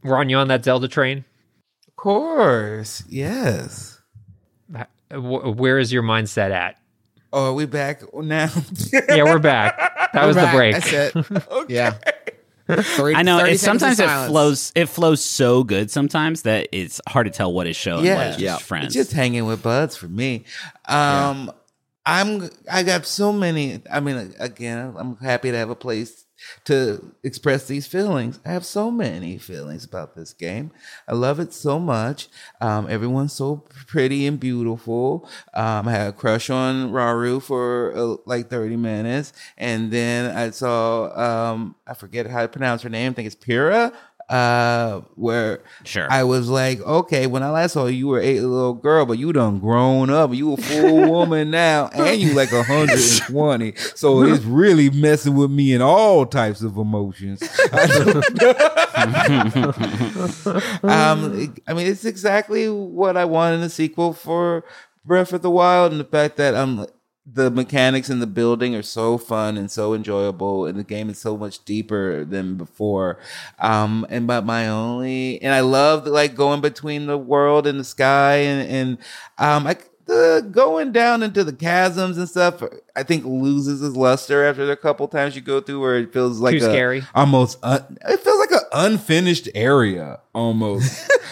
[0.04, 1.26] Ron, you on that Zelda train?
[1.88, 4.00] Of course, yes.
[5.12, 6.78] Where is your mindset at?
[7.34, 8.50] Oh, are we back now?
[9.10, 9.78] Yeah, we're back.
[10.14, 10.56] That was We're the back.
[10.56, 10.76] break.
[10.76, 11.32] That's
[11.68, 11.70] it.
[11.70, 11.98] Yeah.
[12.98, 17.26] Three- I know it, sometimes it flows it flows so good sometimes that it's hard
[17.26, 18.24] to tell what is show and what Yeah.
[18.30, 18.58] is just Yeah.
[18.58, 18.86] friends.
[18.88, 20.44] It's just hanging with buds for me.
[20.88, 21.52] Um,
[22.08, 23.82] I'm I got so many.
[23.92, 26.24] I mean, again, I'm happy to have a place
[26.66, 28.40] to express these feelings.
[28.46, 30.72] I have so many feelings about this game.
[31.08, 32.30] I love it so much.
[32.62, 35.28] Um, everyone's so pretty and beautiful.
[35.54, 40.52] Um, I had a crush on Rauru for uh, like 30 minutes, and then I
[40.52, 43.12] saw um, I forget how to pronounce her name.
[43.12, 43.94] I think it's Purah.
[44.30, 46.06] Uh, where Sure.
[46.12, 49.18] I was like, okay, when I last saw you, you were a little girl, but
[49.18, 50.34] you done grown up.
[50.34, 53.74] You a full woman now, and you like 120.
[53.96, 57.42] So it's really messing with me in all types of emotions.
[60.84, 64.64] Um, I mean, it's exactly what I want in a sequel for
[65.06, 66.86] Breath of the Wild, and the fact that um
[67.34, 71.18] the mechanics in the building are so fun and so enjoyable, and the game is
[71.20, 73.20] so much deeper than before.
[73.60, 77.84] Um, and but my only, and I love like going between the world and the
[77.84, 78.98] sky, and and
[79.38, 79.78] um, I.
[80.06, 82.64] The going down into the chasms and stuff,
[82.96, 86.40] I think loses its luster after a couple times you go through, where it feels
[86.40, 87.04] like Too a- scary.
[87.14, 91.12] almost un- it feels like an unfinished area almost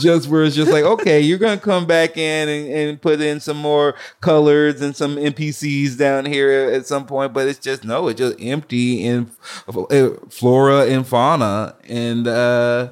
[0.00, 3.40] just where it's just like okay you're gonna come back in and, and put in
[3.40, 8.08] some more colors and some npcs down here at some point but it's just no
[8.08, 9.30] it's just empty in
[9.68, 12.88] uh, flora and fauna and uh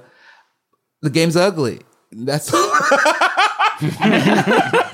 [1.03, 1.81] the game's ugly.
[2.13, 2.47] That's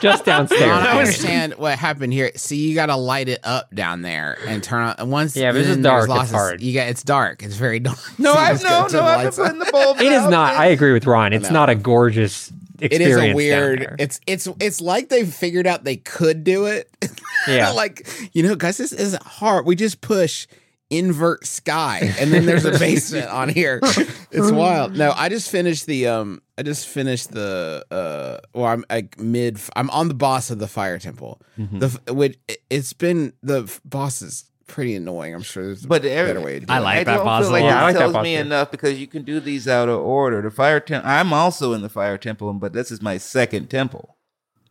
[0.00, 0.62] Just downstairs.
[0.62, 2.30] I don't understand what happened here.
[2.36, 4.94] See, you got to light it up down there and turn on.
[4.98, 6.00] And once Yeah, this is dark.
[6.02, 6.60] there's lots It's of- hard.
[6.62, 7.42] You got it's dark.
[7.42, 7.98] It's very dark.
[8.18, 10.56] no So i've it's no no i've been putting the bulbs It is not.
[10.56, 11.32] I agree with Ron.
[11.32, 11.54] It's No.
[11.54, 12.50] not a gorgeous
[12.80, 13.24] It experience.
[13.28, 13.96] is a weird.
[13.98, 16.88] It's it's it's like they figured out they could do it.
[17.48, 17.70] Yeah.
[17.70, 19.64] like you know, guys, this isn't hard.
[19.64, 20.46] We just push
[20.90, 23.80] invert sky, and then there's a basement on here.
[24.32, 24.96] It's wild.
[24.96, 26.40] No, I just finished the um.
[26.56, 28.38] I just finished the uh.
[28.54, 29.58] Well, I'm like mid.
[29.74, 31.40] I'm on the boss of the fire temple.
[31.58, 31.78] Mm-hmm.
[31.80, 32.38] The which
[32.70, 35.34] it's been the boss is pretty annoying.
[35.34, 36.80] I'm sure there's a But every- better way to do I it.
[36.82, 37.68] like I that don't boss feel like lot.
[37.70, 38.40] Yeah, it that tells boss me too.
[38.42, 40.42] enough because you can do these out of order.
[40.42, 41.10] The fire temple.
[41.10, 44.16] I'm also in the fire temple, but this is my second temple.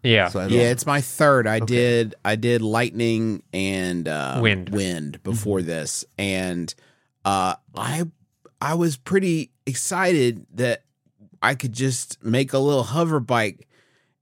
[0.04, 0.30] Yeah.
[0.30, 1.46] So Yeah, it's my third.
[1.48, 4.70] I did I did lightning and uh, Wind.
[4.70, 6.74] wind before this, and
[7.26, 8.04] uh, I
[8.62, 10.84] I was pretty excited that
[11.42, 13.68] I could just make a little hover bike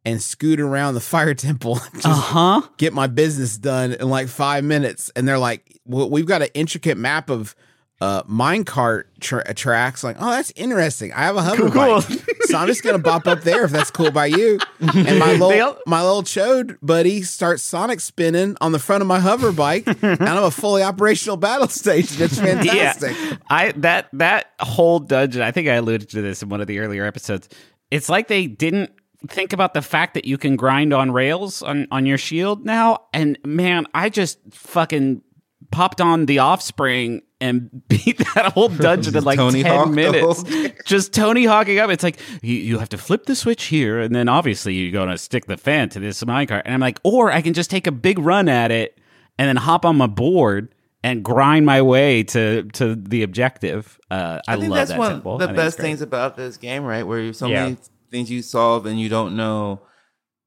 [0.05, 2.61] and scoot around the fire temple, Uh huh.
[2.77, 5.11] get my business done in like five minutes.
[5.15, 7.55] And they're like, well, we've got an intricate map of
[7.99, 10.03] uh, minecart tra- tracks.
[10.03, 11.11] Like, oh, that's interesting.
[11.13, 12.01] I have a hover Cool.
[12.01, 12.03] bike,
[12.43, 14.59] so I'm just gonna bop up there if that's cool by you.
[14.79, 19.07] And my little They- my little chode buddy starts sonic spinning on the front of
[19.07, 22.21] my hover bike, and I'm a fully operational battle station.
[22.23, 23.15] It's fantastic.
[23.19, 25.41] Yeah, I that that whole dungeon.
[25.41, 27.49] I think I alluded to this in one of the earlier episodes.
[27.89, 28.91] It's like they didn't
[29.27, 32.99] think about the fact that you can grind on rails on on your shield now.
[33.13, 35.23] And man, I just fucking
[35.71, 40.43] popped on the offspring and beat that whole dungeon in like Tony 10 Hawk minutes.
[40.85, 41.89] Just Tony hawking up.
[41.89, 45.09] It's like you, you have to flip the switch here, and then obviously you're going
[45.09, 46.63] to stick the fan to this minecart.
[46.65, 48.97] And I'm like, or I can just take a big run at it
[49.37, 50.73] and then hop on my board
[51.03, 53.99] and grind my way to to the objective.
[54.09, 56.83] Uh, I, I think love that's that one of the best things about this game,
[56.83, 57.03] right?
[57.03, 57.63] Where you so Yeah.
[57.65, 57.77] many
[58.09, 59.81] things you solve and you don't know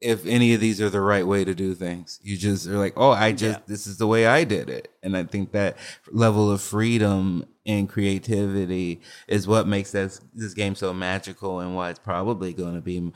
[0.01, 2.21] if any of these are the right way to do things.
[2.23, 5.17] You just are like, oh, I just this is the way I did it, and
[5.17, 5.77] I think that
[6.11, 11.91] level of freedom and creativity is what makes this this game so magical and why
[11.91, 13.13] it's probably going to be.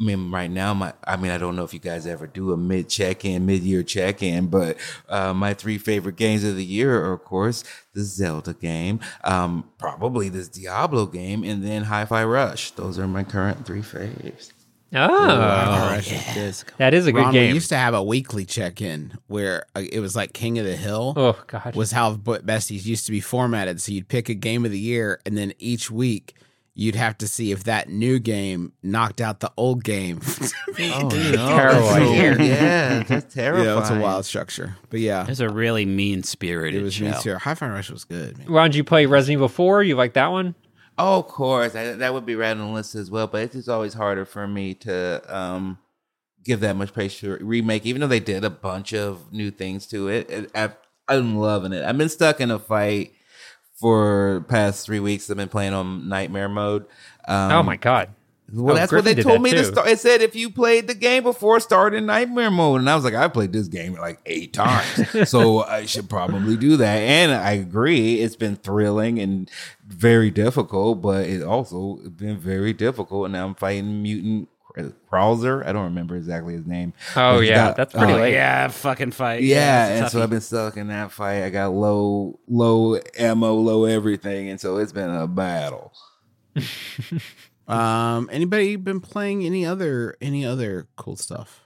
[0.00, 2.52] I mean, right now, my I mean, I don't know if you guys ever do
[2.52, 4.76] a mid check in, mid year check in, but
[5.08, 7.64] uh, my three favorite games of the year are, of course,
[7.94, 12.70] the Zelda game, um, probably this Diablo game, and then Hi-Fi Rush.
[12.72, 14.52] Those are my current three faves.
[14.94, 16.64] Oh, Alright, this.
[16.78, 17.54] that is a good Ron, we game.
[17.54, 21.12] used to have a weekly check-in where uh, it was like King of the Hill.
[21.16, 21.76] Oh God.
[21.76, 23.80] was how Besties used to be formatted.
[23.82, 26.34] So you'd pick a game of the year, and then each week
[26.74, 30.20] you'd have to see if that new game knocked out the old game.
[30.80, 32.36] Oh no, Terrible idea.
[32.38, 33.64] yeah, that's you terrifying.
[33.66, 34.76] know, it's a wild structure.
[34.90, 37.32] But yeah, It's a really mean spirited it was mean show.
[37.34, 38.38] High Hi-Fi Rush was good.
[38.38, 38.46] Man.
[38.48, 39.82] Ron, did you play Resident Evil 4?
[39.82, 40.54] You like that one?
[40.98, 43.26] Oh, of course, I, that would be right on the list as well.
[43.26, 45.78] But it's just always harder for me to um,
[46.44, 49.86] give that much praise to remake, even though they did a bunch of new things
[49.88, 50.28] to it.
[50.30, 50.76] it I've,
[51.06, 51.84] I'm loving it.
[51.84, 53.12] I've been stuck in a fight
[53.74, 55.30] for past three weeks.
[55.30, 56.86] I've been playing on nightmare mode.
[57.26, 58.10] Um, oh my God.
[58.50, 59.88] Well, Oh, that's Griffin what they told that me to start.
[59.88, 62.80] It said if you played the game before, start in nightmare mode.
[62.80, 66.56] And I was like, I played this game like eight times, so I should probably
[66.56, 66.96] do that.
[66.98, 69.50] And I agree, it's been thrilling and
[69.86, 73.26] very difficult, but it also been very difficult.
[73.26, 74.48] And now I'm fighting mutant
[75.10, 75.66] Krauser.
[75.66, 76.92] I don't remember exactly his name.
[77.16, 78.32] Oh yeah, got- that's pretty uh, late.
[78.34, 79.42] Yeah, fucking fight.
[79.42, 80.22] yeah, it's a and so.
[80.22, 81.42] I've been stuck in that fight.
[81.42, 85.92] I got low, low ammo, low everything, and so it's been a battle.
[87.68, 91.64] Um, anybody been playing any other any other cool stuff?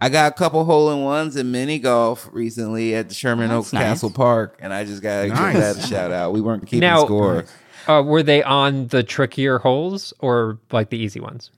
[0.00, 3.58] I got a couple hole in ones in mini golf recently at the Sherman That's
[3.66, 3.82] Oaks nice.
[3.84, 5.52] Castle Park, and I just got to Nice.
[5.54, 6.32] give that a shout out.
[6.32, 7.44] We weren't keeping Now- score.
[7.88, 11.50] Uh, were they on the trickier holes or like the easy ones?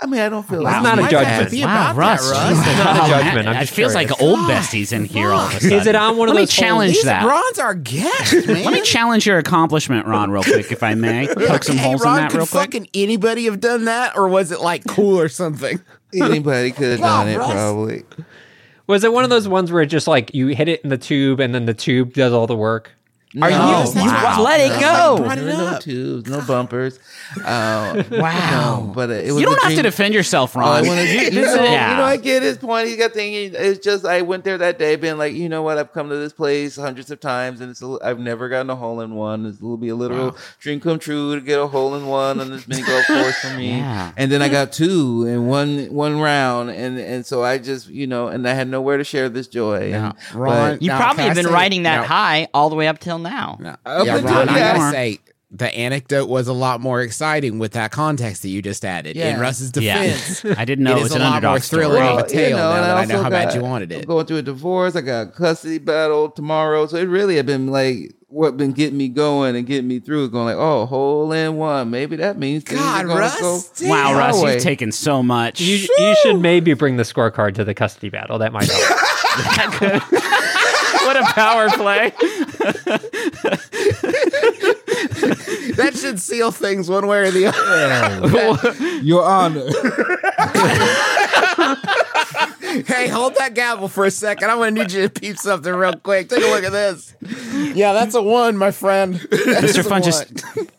[0.00, 0.64] I mean, I don't feel Wow.
[0.64, 1.50] like It's not a judgment.
[1.50, 2.30] be Wow, about Russ.
[2.30, 2.66] that, Russ.
[2.68, 3.94] It's not a judgment, I'm it feels curious.
[3.94, 6.46] like old besties in here all of a Is it on one of Let me
[6.46, 7.04] challenge holes?
[7.06, 7.24] that.
[7.26, 8.64] Ron's our guest, man.
[8.64, 11.26] Let me challenge your accomplishment, Ron, real quick, if I may.
[11.34, 12.62] Poke some hey, holes Ron, in that could real quick.
[12.62, 15.80] fucking anybody have done that, or was it like cool or something?
[16.14, 17.50] anybody could have done it, Russ.
[17.52, 18.04] probably.
[18.86, 20.96] Was it one of those ones where it just like you hit it in the
[20.96, 22.92] tube and then the tube does all the work?
[23.42, 24.42] Are you- Wow.
[24.42, 25.18] Let it go.
[25.22, 26.98] There it no tubes, no bumpers.
[27.44, 28.84] Uh, Wow.
[28.86, 30.86] no, but uh, it was You don't have to defend yourself, Oh, Ron.
[30.86, 31.90] wanna- you, you know, yeah.
[31.90, 32.88] you know, I get his point.
[32.88, 33.52] He got thinking.
[33.54, 35.76] It's just I went there that day, being like, you know what?
[35.76, 38.76] I've come to this place hundreds of times, and it's a, I've never gotten a
[38.76, 39.44] hole in one.
[39.44, 42.50] It will be a literal dream come true to get a hole in one on
[42.50, 43.76] this mini golf course for me.
[43.76, 44.12] Yeah.
[44.16, 48.06] And then I got two in one one round, and and so I just you
[48.06, 49.92] know, and I had nowhere to share this joy.
[49.92, 53.17] And, Ron, but- You probably have been riding that high all the way up till
[53.18, 53.56] now.
[53.60, 53.76] No.
[53.86, 55.18] Up yeah, until Ron, I gotta say
[55.50, 59.16] the anecdote was a lot more exciting with that context that you just added.
[59.16, 59.40] In Yeah.
[59.40, 60.02] Russ's Yeah.
[60.02, 62.08] defense, I didn't know it it is was a an lot more underdog thrilling story.
[62.08, 64.00] of a tale you know, now that I know also how bad you wanted I'm
[64.00, 64.06] it.
[64.06, 64.94] going through a divorce.
[64.94, 68.98] I got a custody battle tomorrow, so it really had been like what been getting
[68.98, 70.28] me going and getting me through.
[70.28, 71.88] Going like, oh, hole in one.
[71.88, 73.88] Maybe that means God, Russ, go.
[73.88, 74.52] Wow, Russ, way.
[74.52, 75.62] you've taken so much.
[75.62, 78.36] You, you should maybe bring the scorecard to the custody battle.
[78.38, 80.02] That might help.
[81.08, 82.12] what a power play.
[85.76, 88.74] that should seal things one way or the other.
[89.02, 89.64] Your Honor.
[92.86, 94.50] hey, hold that gavel for a second.
[94.50, 96.28] I'm gonna need you to peep something real quick.
[96.28, 97.14] Take a look at this.
[97.74, 99.14] Yeah, that's a one, my friend.
[99.14, 99.86] Mr.
[99.88, 100.24] Fungus,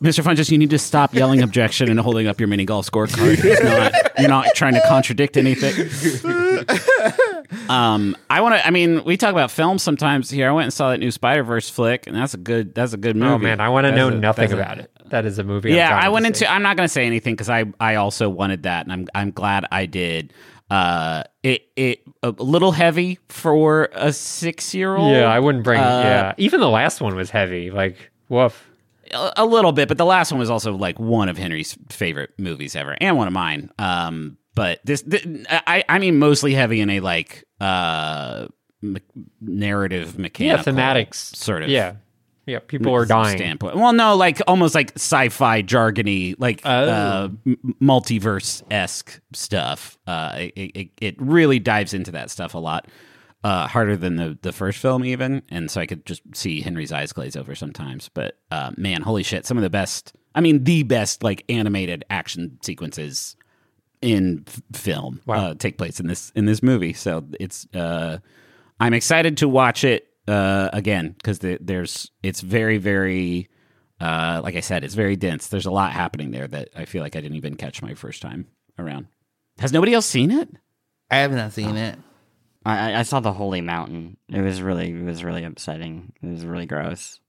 [0.02, 0.24] Mr.
[0.24, 3.44] Fungus, you need to stop yelling objection and holding up your mini golf scorecard.
[3.44, 5.74] It's not, you're not trying to contradict anything.
[7.70, 8.66] um, I want to.
[8.68, 10.50] I mean, we talk about films sometimes here.
[10.50, 12.74] I went and saw that new Spider Verse flick, and that's a good.
[12.76, 13.32] That's a good movie.
[13.34, 14.92] oh man, I want to know a- nothing that's a- about it.
[15.08, 15.72] that is a movie.
[15.74, 16.50] Yeah, I went into.
[16.50, 19.32] I'm not going to say anything because I I also wanted that, and I'm I'm
[19.32, 20.34] glad I did.
[20.70, 25.12] Uh, it it a little heavy for a six year old.
[25.12, 25.80] Yeah, I wouldn't bring.
[25.80, 27.72] Uh, yeah, even the last one was heavy.
[27.72, 28.68] Like, woof.
[29.12, 32.76] a little bit, but the last one was also like one of Henry's favorite movies
[32.76, 33.72] ever, and one of mine.
[33.80, 38.48] Um, but this, th- I I mean, mostly heavy in a like uh
[38.82, 39.02] me-
[39.42, 41.16] narrative Yeah, thematics.
[41.36, 41.96] sort of Yeah,
[42.46, 42.60] yeah.
[42.60, 43.38] People are dying.
[43.38, 43.76] standpoint.
[43.78, 46.70] Well, no, like almost like sci-fi jargony, like Oh.
[46.72, 49.98] uh, m- multiverse esque stuff.
[50.08, 52.88] Uh, it, it it really dives into that stuff a lot.
[53.42, 56.92] Uh, harder than the the first film even, and so I could just see Henry's
[56.92, 58.10] eyes glaze over sometimes.
[58.14, 59.46] But uh, man, holy shit!
[59.46, 63.38] Some of the best, I mean, the best like animated action sequences
[64.02, 65.36] in f- film Wow.
[65.50, 66.94] uh, take place in this in this movie.
[66.94, 68.20] So it's uh,
[68.80, 73.50] I'm excited to watch it uh, again because the, there's it's very very
[74.02, 75.48] uh, like I said, it's very dense.
[75.48, 78.22] There's a lot happening there that I feel like I didn't even catch my first
[78.22, 78.48] time
[78.78, 79.08] around.
[79.60, 80.50] Has nobody else seen it?
[81.12, 82.00] I have not seen it.
[82.66, 84.16] I, I- I saw the Holy Mountain.
[84.30, 86.14] It was really, it was really upsetting.
[86.22, 87.20] It was really gross.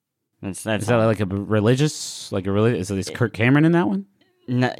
[0.42, 3.72] That's that's Is that like a religious, like a really Is this Kirk Cameron in
[3.72, 4.06] that one?
[4.50, 4.74] No,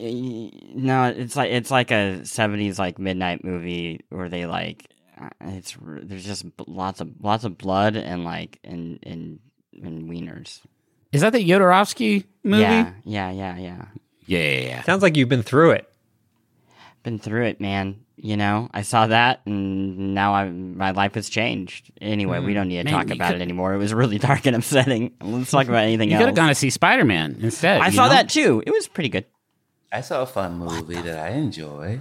[0.75, 1.05] no.
[1.17, 4.89] It's like it's like a '70s like midnight movie where they like
[5.21, 9.39] uh, it's there's just lots of lots of blood and like and and
[9.83, 10.61] and wieners.
[11.13, 12.63] Is that the Jodorowsky movie?
[12.63, 13.85] Yeah, yeah, yeah, yeah.
[14.27, 14.61] yeah, yeah.
[14.61, 14.83] yeah.
[14.83, 15.89] Sounds like you've been through it.
[17.03, 18.05] Been through it, man.
[18.17, 21.91] You know, I saw that, and now I my life has changed.
[22.01, 23.73] Anyway, we don't need to Man, talk about could- it anymore.
[23.75, 25.13] It was really dark and upsetting.
[25.23, 27.81] Let's talk about anything You could have gone to see Spider Man instead.
[27.81, 28.15] I you saw know?
[28.15, 28.63] that too.
[28.67, 29.27] It was pretty good.
[29.93, 32.01] I saw a fun movie that I enjoy.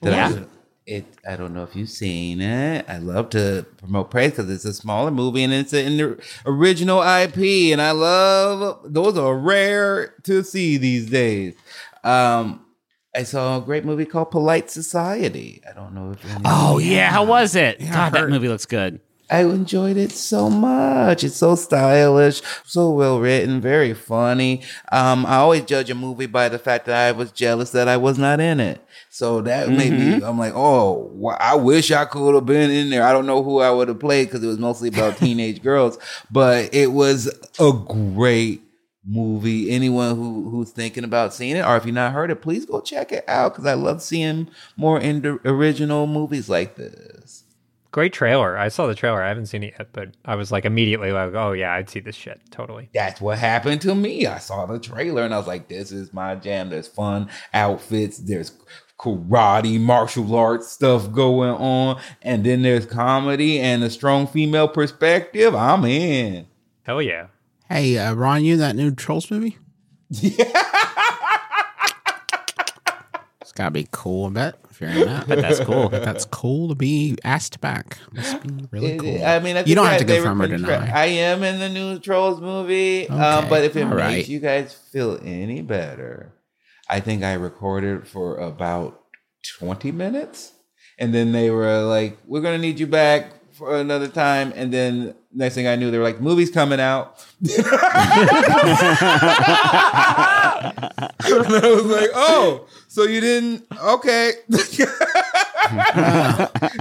[0.00, 0.40] That Yeah.
[0.42, 0.46] I,
[0.86, 1.04] it.
[1.28, 2.84] I don't know if you've seen it.
[2.88, 7.72] I love to promote praise because it's a smaller movie and it's an original IP,
[7.72, 11.54] and I love those are rare to see these days.
[12.02, 12.66] Um,
[13.14, 15.62] I saw a great movie called Polite Society.
[15.68, 17.80] I don't know if any- Oh yeah, how was it?
[17.80, 19.00] Yeah, God, that movie looks good.
[19.32, 21.24] I enjoyed it so much.
[21.24, 24.62] It's so stylish, so well written, very funny.
[24.92, 27.96] Um, I always judge a movie by the fact that I was jealous that I
[27.96, 28.84] was not in it.
[29.08, 30.22] So that made me.
[30.22, 33.04] I'm like, oh, I wish I could have been in there.
[33.04, 35.98] I don't know who I would have played because it was mostly about teenage girls,
[36.30, 37.26] but it was
[37.58, 38.60] a great
[39.02, 39.70] movie.
[39.70, 42.82] Anyone who who's thinking about seeing it, or if you've not heard it, please go
[42.82, 47.41] check it out because I love seeing more in original movies like this.
[47.92, 48.56] Great trailer.
[48.56, 49.22] I saw the trailer.
[49.22, 52.00] I haven't seen it yet, but I was like immediately like, oh yeah, I'd see
[52.00, 52.88] this shit totally.
[52.94, 54.26] that's what happened to me.
[54.26, 56.70] I saw the trailer and I was like, this is my jam.
[56.70, 58.52] There's fun outfits, there's
[58.98, 65.54] karate, martial arts stuff going on, and then there's comedy and a strong female perspective.
[65.54, 66.46] I'm in.
[66.84, 67.26] Hell yeah.
[67.68, 69.58] Hey, uh, Ron, you in that new Trolls movie?
[70.10, 70.44] Yeah.
[73.40, 74.61] It's gotta be cool, I bet.
[74.72, 75.88] If you're that, But that's cool.
[75.90, 77.98] that's cool to be asked back.
[78.12, 79.24] Must be really It- cool.
[79.24, 80.90] I mean, I you don't have to they confirm were or contra- deny.
[80.92, 84.28] I am in the new Trolls movie, um, but if it all makes right.
[84.28, 86.32] you guys feel any better,
[86.88, 88.98] I think I recorded for about
[89.58, 90.52] 20 minutes.
[90.98, 93.32] And then they were like, we're going to need you back
[93.62, 94.52] for another time.
[94.56, 97.24] And then next thing I knew, they were like, movie's coming out.
[97.42, 97.64] and
[101.24, 103.64] I was like, oh, so you didn't?
[103.82, 104.32] Okay.
[104.42, 104.58] and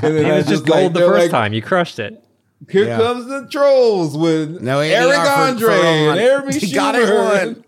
[0.02, 1.54] then It I was just like- gold the first like, time.
[1.54, 2.24] You crushed it.
[2.70, 2.98] here Yeah.
[2.98, 6.18] comes the trolls with No Eric for- Andre and Ron.
[6.18, 7.64] Jeremy You got it, Schumer.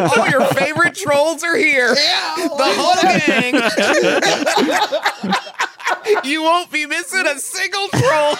[0.00, 0.10] Ron.
[0.18, 1.94] All your favorite trolls are here.
[1.94, 3.54] the whole gang.
[6.24, 8.36] You won't be missing a single troll.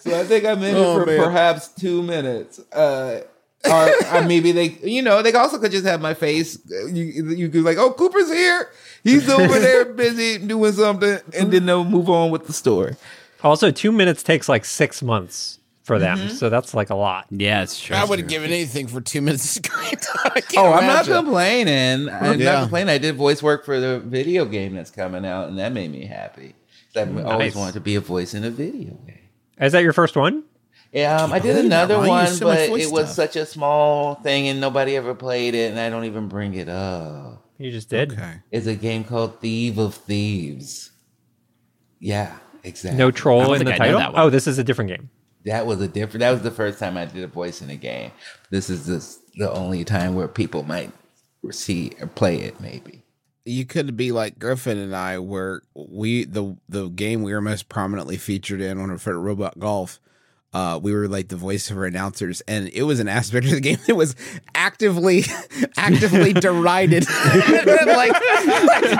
[0.00, 1.22] So I think I'm in Oh, it for man.
[1.24, 2.60] perhaps two minutes.
[2.72, 3.20] Uh,
[3.68, 6.58] or, or maybe they, you know, they also could just have my face.
[6.70, 8.70] You, you could like, oh, Cooper's here.
[9.02, 12.96] He's over there busy doing something, and then they'll move on with the story.
[13.42, 15.57] Also, two minutes takes like six months
[15.88, 16.28] for them, Mm-hmm.
[16.36, 17.26] so that's like a lot.
[17.30, 17.96] Yeah, it's true.
[17.96, 20.32] I would have given anything for two minutes of screen time.
[20.36, 21.14] I can't Oh, I'm not imagine.
[21.24, 22.08] complaining.
[22.08, 22.52] I'm Yeah.
[22.52, 22.90] not complaining.
[22.90, 26.04] I did voice work for the video game that's coming out, and that made me
[26.06, 26.54] happy.
[26.94, 27.56] 'Cause I've always Nice.
[27.56, 29.18] wanted to be a voice in a video game.
[29.60, 30.44] Is that your first one?
[30.92, 32.04] Yeah, um, I did believe that, another Ron?
[32.04, 33.16] You one, use so but voice it was stuff.
[33.32, 36.68] such a small thing, and nobody ever played it, and I don't even bring it
[36.68, 37.44] up.
[37.58, 38.12] You just did.
[38.12, 38.34] Okay.
[38.52, 40.92] It's a game called Thief of Thieves.
[42.00, 42.32] Yeah,
[42.64, 42.96] exactly.
[42.98, 43.98] No troll don't in the I know title.
[43.98, 44.22] that one.
[44.22, 45.10] Oh, this is a different game.
[45.44, 46.20] That was a different.
[46.20, 48.10] That was the first time I did a voice in a game.
[48.50, 50.92] This is this, the only time where people might
[51.50, 52.60] see or play it.
[52.60, 53.04] Maybe.
[53.44, 57.68] you could be like Griffin and I, where we the the game we were most
[57.68, 60.00] prominently featured in on for Robot Golf.
[60.54, 63.78] Uh, we were like the voiceover announcers, and it was an aspect of the game
[63.86, 64.16] that was
[64.54, 65.24] actively,
[65.76, 67.06] actively derided.
[67.26, 68.12] like,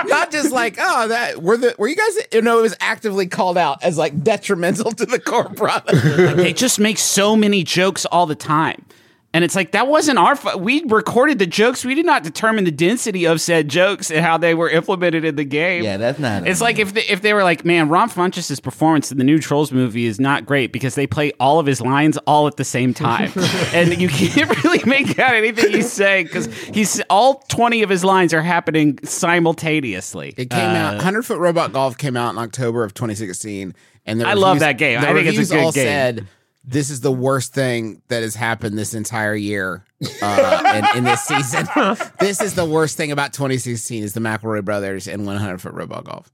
[0.07, 2.17] not just like, oh, that were the were you guys?
[2.31, 5.91] You know, it was actively called out as like detrimental to the core product.
[6.37, 8.85] they just make so many jokes all the time.
[9.31, 11.85] And it's like that wasn't our fu- we recorded the jokes.
[11.85, 15.35] We did not determine the density of said jokes and how they were implemented in
[15.35, 15.83] the game.
[15.83, 16.47] Yeah, that's not.
[16.47, 19.37] It's like if they, if they were like, man, Ron Funches' performance in the new
[19.37, 22.63] Trolls movie is not great because they play all of his lines all at the
[22.65, 23.31] same time,
[23.73, 28.03] and you can't really make out anything he's saying because he's all twenty of his
[28.03, 30.33] lines are happening simultaneously.
[30.37, 30.95] It came out.
[30.95, 33.75] Uh, Hundred Foot Robot Golf came out in October of 2016,
[34.07, 34.99] and I love that game.
[34.99, 35.85] I think it's a good all game.
[35.85, 36.27] said
[36.63, 39.85] this is the worst thing that has happened this entire year
[40.21, 41.67] uh, in, in this season.
[42.19, 46.05] this is the worst thing about 2016 is the McElroy brothers and 100 Foot Robot
[46.05, 46.31] Golf.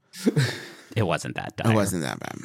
[0.96, 1.56] It wasn't that.
[1.56, 1.72] Dire.
[1.72, 2.38] It wasn't that bad.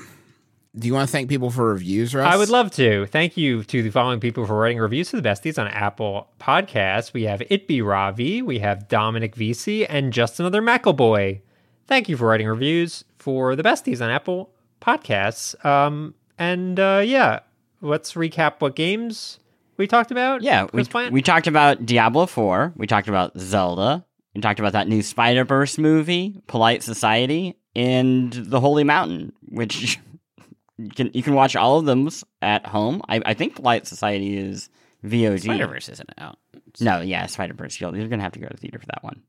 [0.78, 2.34] Do you want to thank people for reviews, Russ?
[2.34, 3.06] I would love to.
[3.08, 7.12] Thank you to the following people for writing reviews for the besties on Apple Podcasts.
[7.14, 11.42] We have It Be Ravi, we have Dominic VC, and just another McElboy.
[11.88, 14.50] Thank you for writing reviews for the besties on Apple
[14.82, 15.64] Podcasts.
[15.66, 17.40] Um, and uh, yeah,
[17.82, 19.40] let's recap what games
[19.78, 20.42] we talked about.
[20.42, 22.74] Yeah, we, we talked about Diablo 4.
[22.76, 24.06] We talked about Zelda.
[24.36, 30.00] We talked about that new Spider Verse movie, Polite Society, and The Holy Mountain, which
[30.78, 32.10] you can you can watch all of them
[32.42, 33.02] at home.
[33.10, 34.70] I, I think Polite Society is
[35.04, 35.42] VOD.
[35.42, 36.38] Spider Verse isn't out.
[36.80, 37.80] No, yeah, Spider Verse.
[37.80, 39.24] You're, you're gonna have to go to the theater for that one.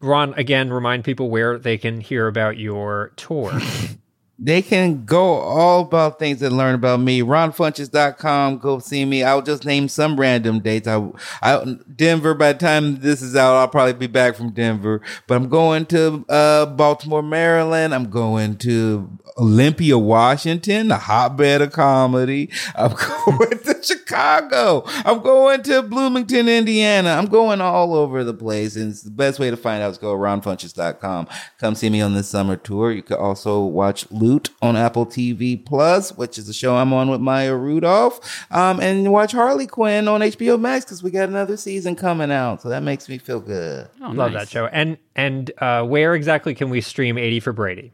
[0.00, 3.58] Ron, again, remind people where they can hear about your tour.
[4.38, 7.20] They can go all about things and learn about me.
[7.20, 8.58] RonFunches.com.
[8.58, 9.22] Go see me.
[9.22, 10.88] I'll just name some random dates.
[10.88, 11.06] I,
[11.42, 12.34] I, Denver.
[12.34, 15.00] By the time this is out, I'll probably be back from Denver.
[15.28, 17.94] But I'm going to uh, Baltimore, Maryland.
[17.94, 22.50] I'm going to Olympia, Washington, the hotbed of comedy.
[22.74, 22.94] I'm
[23.26, 24.82] going to Chicago.
[24.86, 27.10] I'm going to Bloomington, Indiana.
[27.10, 28.76] I'm going all over the place.
[28.76, 31.28] And the best way to find out is go to ronfunches.com.
[31.58, 32.92] Come see me on this summer tour.
[32.92, 37.10] You can also watch Loot on Apple TV Plus, which is the show I'm on
[37.10, 38.46] with Maya Rudolph.
[38.52, 42.62] Um, and watch Harley Quinn on HBO Max because we got another season coming out.
[42.62, 43.88] So that makes me feel good.
[44.00, 44.42] Oh, Love nice.
[44.42, 44.66] that show.
[44.66, 47.90] And and uh, where exactly can we stream 80 for Brady?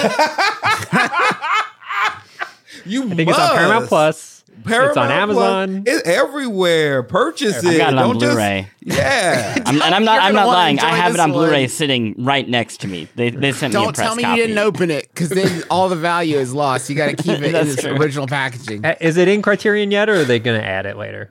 [3.14, 4.37] think it's on Paramount Plus.
[4.66, 5.82] It's on Amazon.
[5.86, 7.02] It's everywhere.
[7.02, 7.78] Purchase I it.
[7.78, 8.68] got it on Don't just- Blu-ray.
[8.80, 9.54] yeah.
[9.66, 10.20] I'm, and I'm not.
[10.22, 10.78] I'm not lying.
[10.80, 11.68] I have it on Blu-ray one.
[11.68, 13.08] sitting right next to me.
[13.16, 14.40] They they sent me a Don't press tell me copy.
[14.40, 16.88] you didn't open it because then all the value is lost.
[16.88, 17.92] You got to keep it in its true.
[17.96, 18.84] original packaging.
[18.84, 21.30] Uh, Is it in Criterion yet, or are they going to add it later?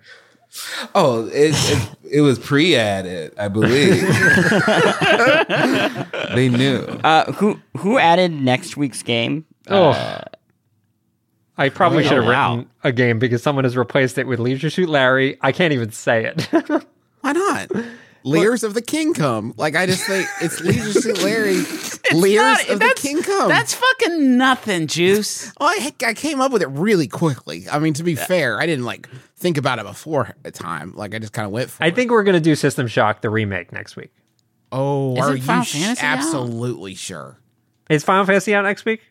[0.95, 4.01] Oh, it, it, it was pre-added, I believe.
[6.35, 6.79] they knew.
[7.03, 9.45] Uh, who who added next week's game?
[9.67, 10.21] Oh, Uh,
[11.57, 12.55] I probably oh, should have oh, wow.
[12.57, 15.37] written a game because someone has replaced it with Leisure Suit Larry.
[15.41, 16.43] I can't even say it.
[17.21, 17.71] Why not?
[18.23, 19.53] Leers of the King Come.
[19.57, 21.57] Like I just think it's Leisure Suit Larry.
[22.13, 23.49] Leers not- of the that's- King Come.
[23.49, 25.51] That's fucking nothing, Juice.
[25.59, 27.65] Well, I, I came up with it really quickly.
[27.71, 30.93] I mean, to be fair, I didn't like think about it before a time.
[30.95, 31.95] Like I just kind of went for I it.
[31.95, 34.11] think we're going to do System Shock the remake next week.
[34.71, 36.03] Oh, Isn't are you sh- Fantasy out?
[36.03, 37.39] absolutely sure?
[37.89, 39.01] Is Final Fantasy out next week?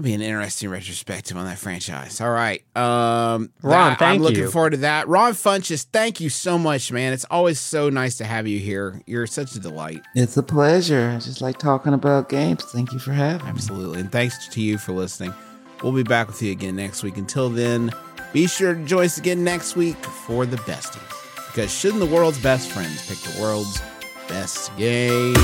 [0.00, 2.22] That'd be an interesting retrospective on that franchise.
[2.22, 4.50] All right, um, Ron, that- thank I'm looking you.
[4.50, 5.06] forward to that.
[5.08, 7.12] Ron Funches, thank you so much, man.
[7.12, 9.02] It's always so nice to have you here.
[9.04, 10.00] You're such a delight.
[10.14, 11.12] It's a pleasure.
[11.14, 12.64] I just like talking about games.
[12.64, 13.50] Thank you for having me.
[13.50, 14.00] Absolutely.
[14.00, 15.34] And thanks to you for listening.
[15.82, 17.18] We'll be back with you again next week.
[17.18, 17.90] Until then,
[18.32, 21.02] be sure to join us again next week for the besties.
[21.48, 23.82] Because shouldn't the world's best friends pick the world's
[24.28, 25.36] best games?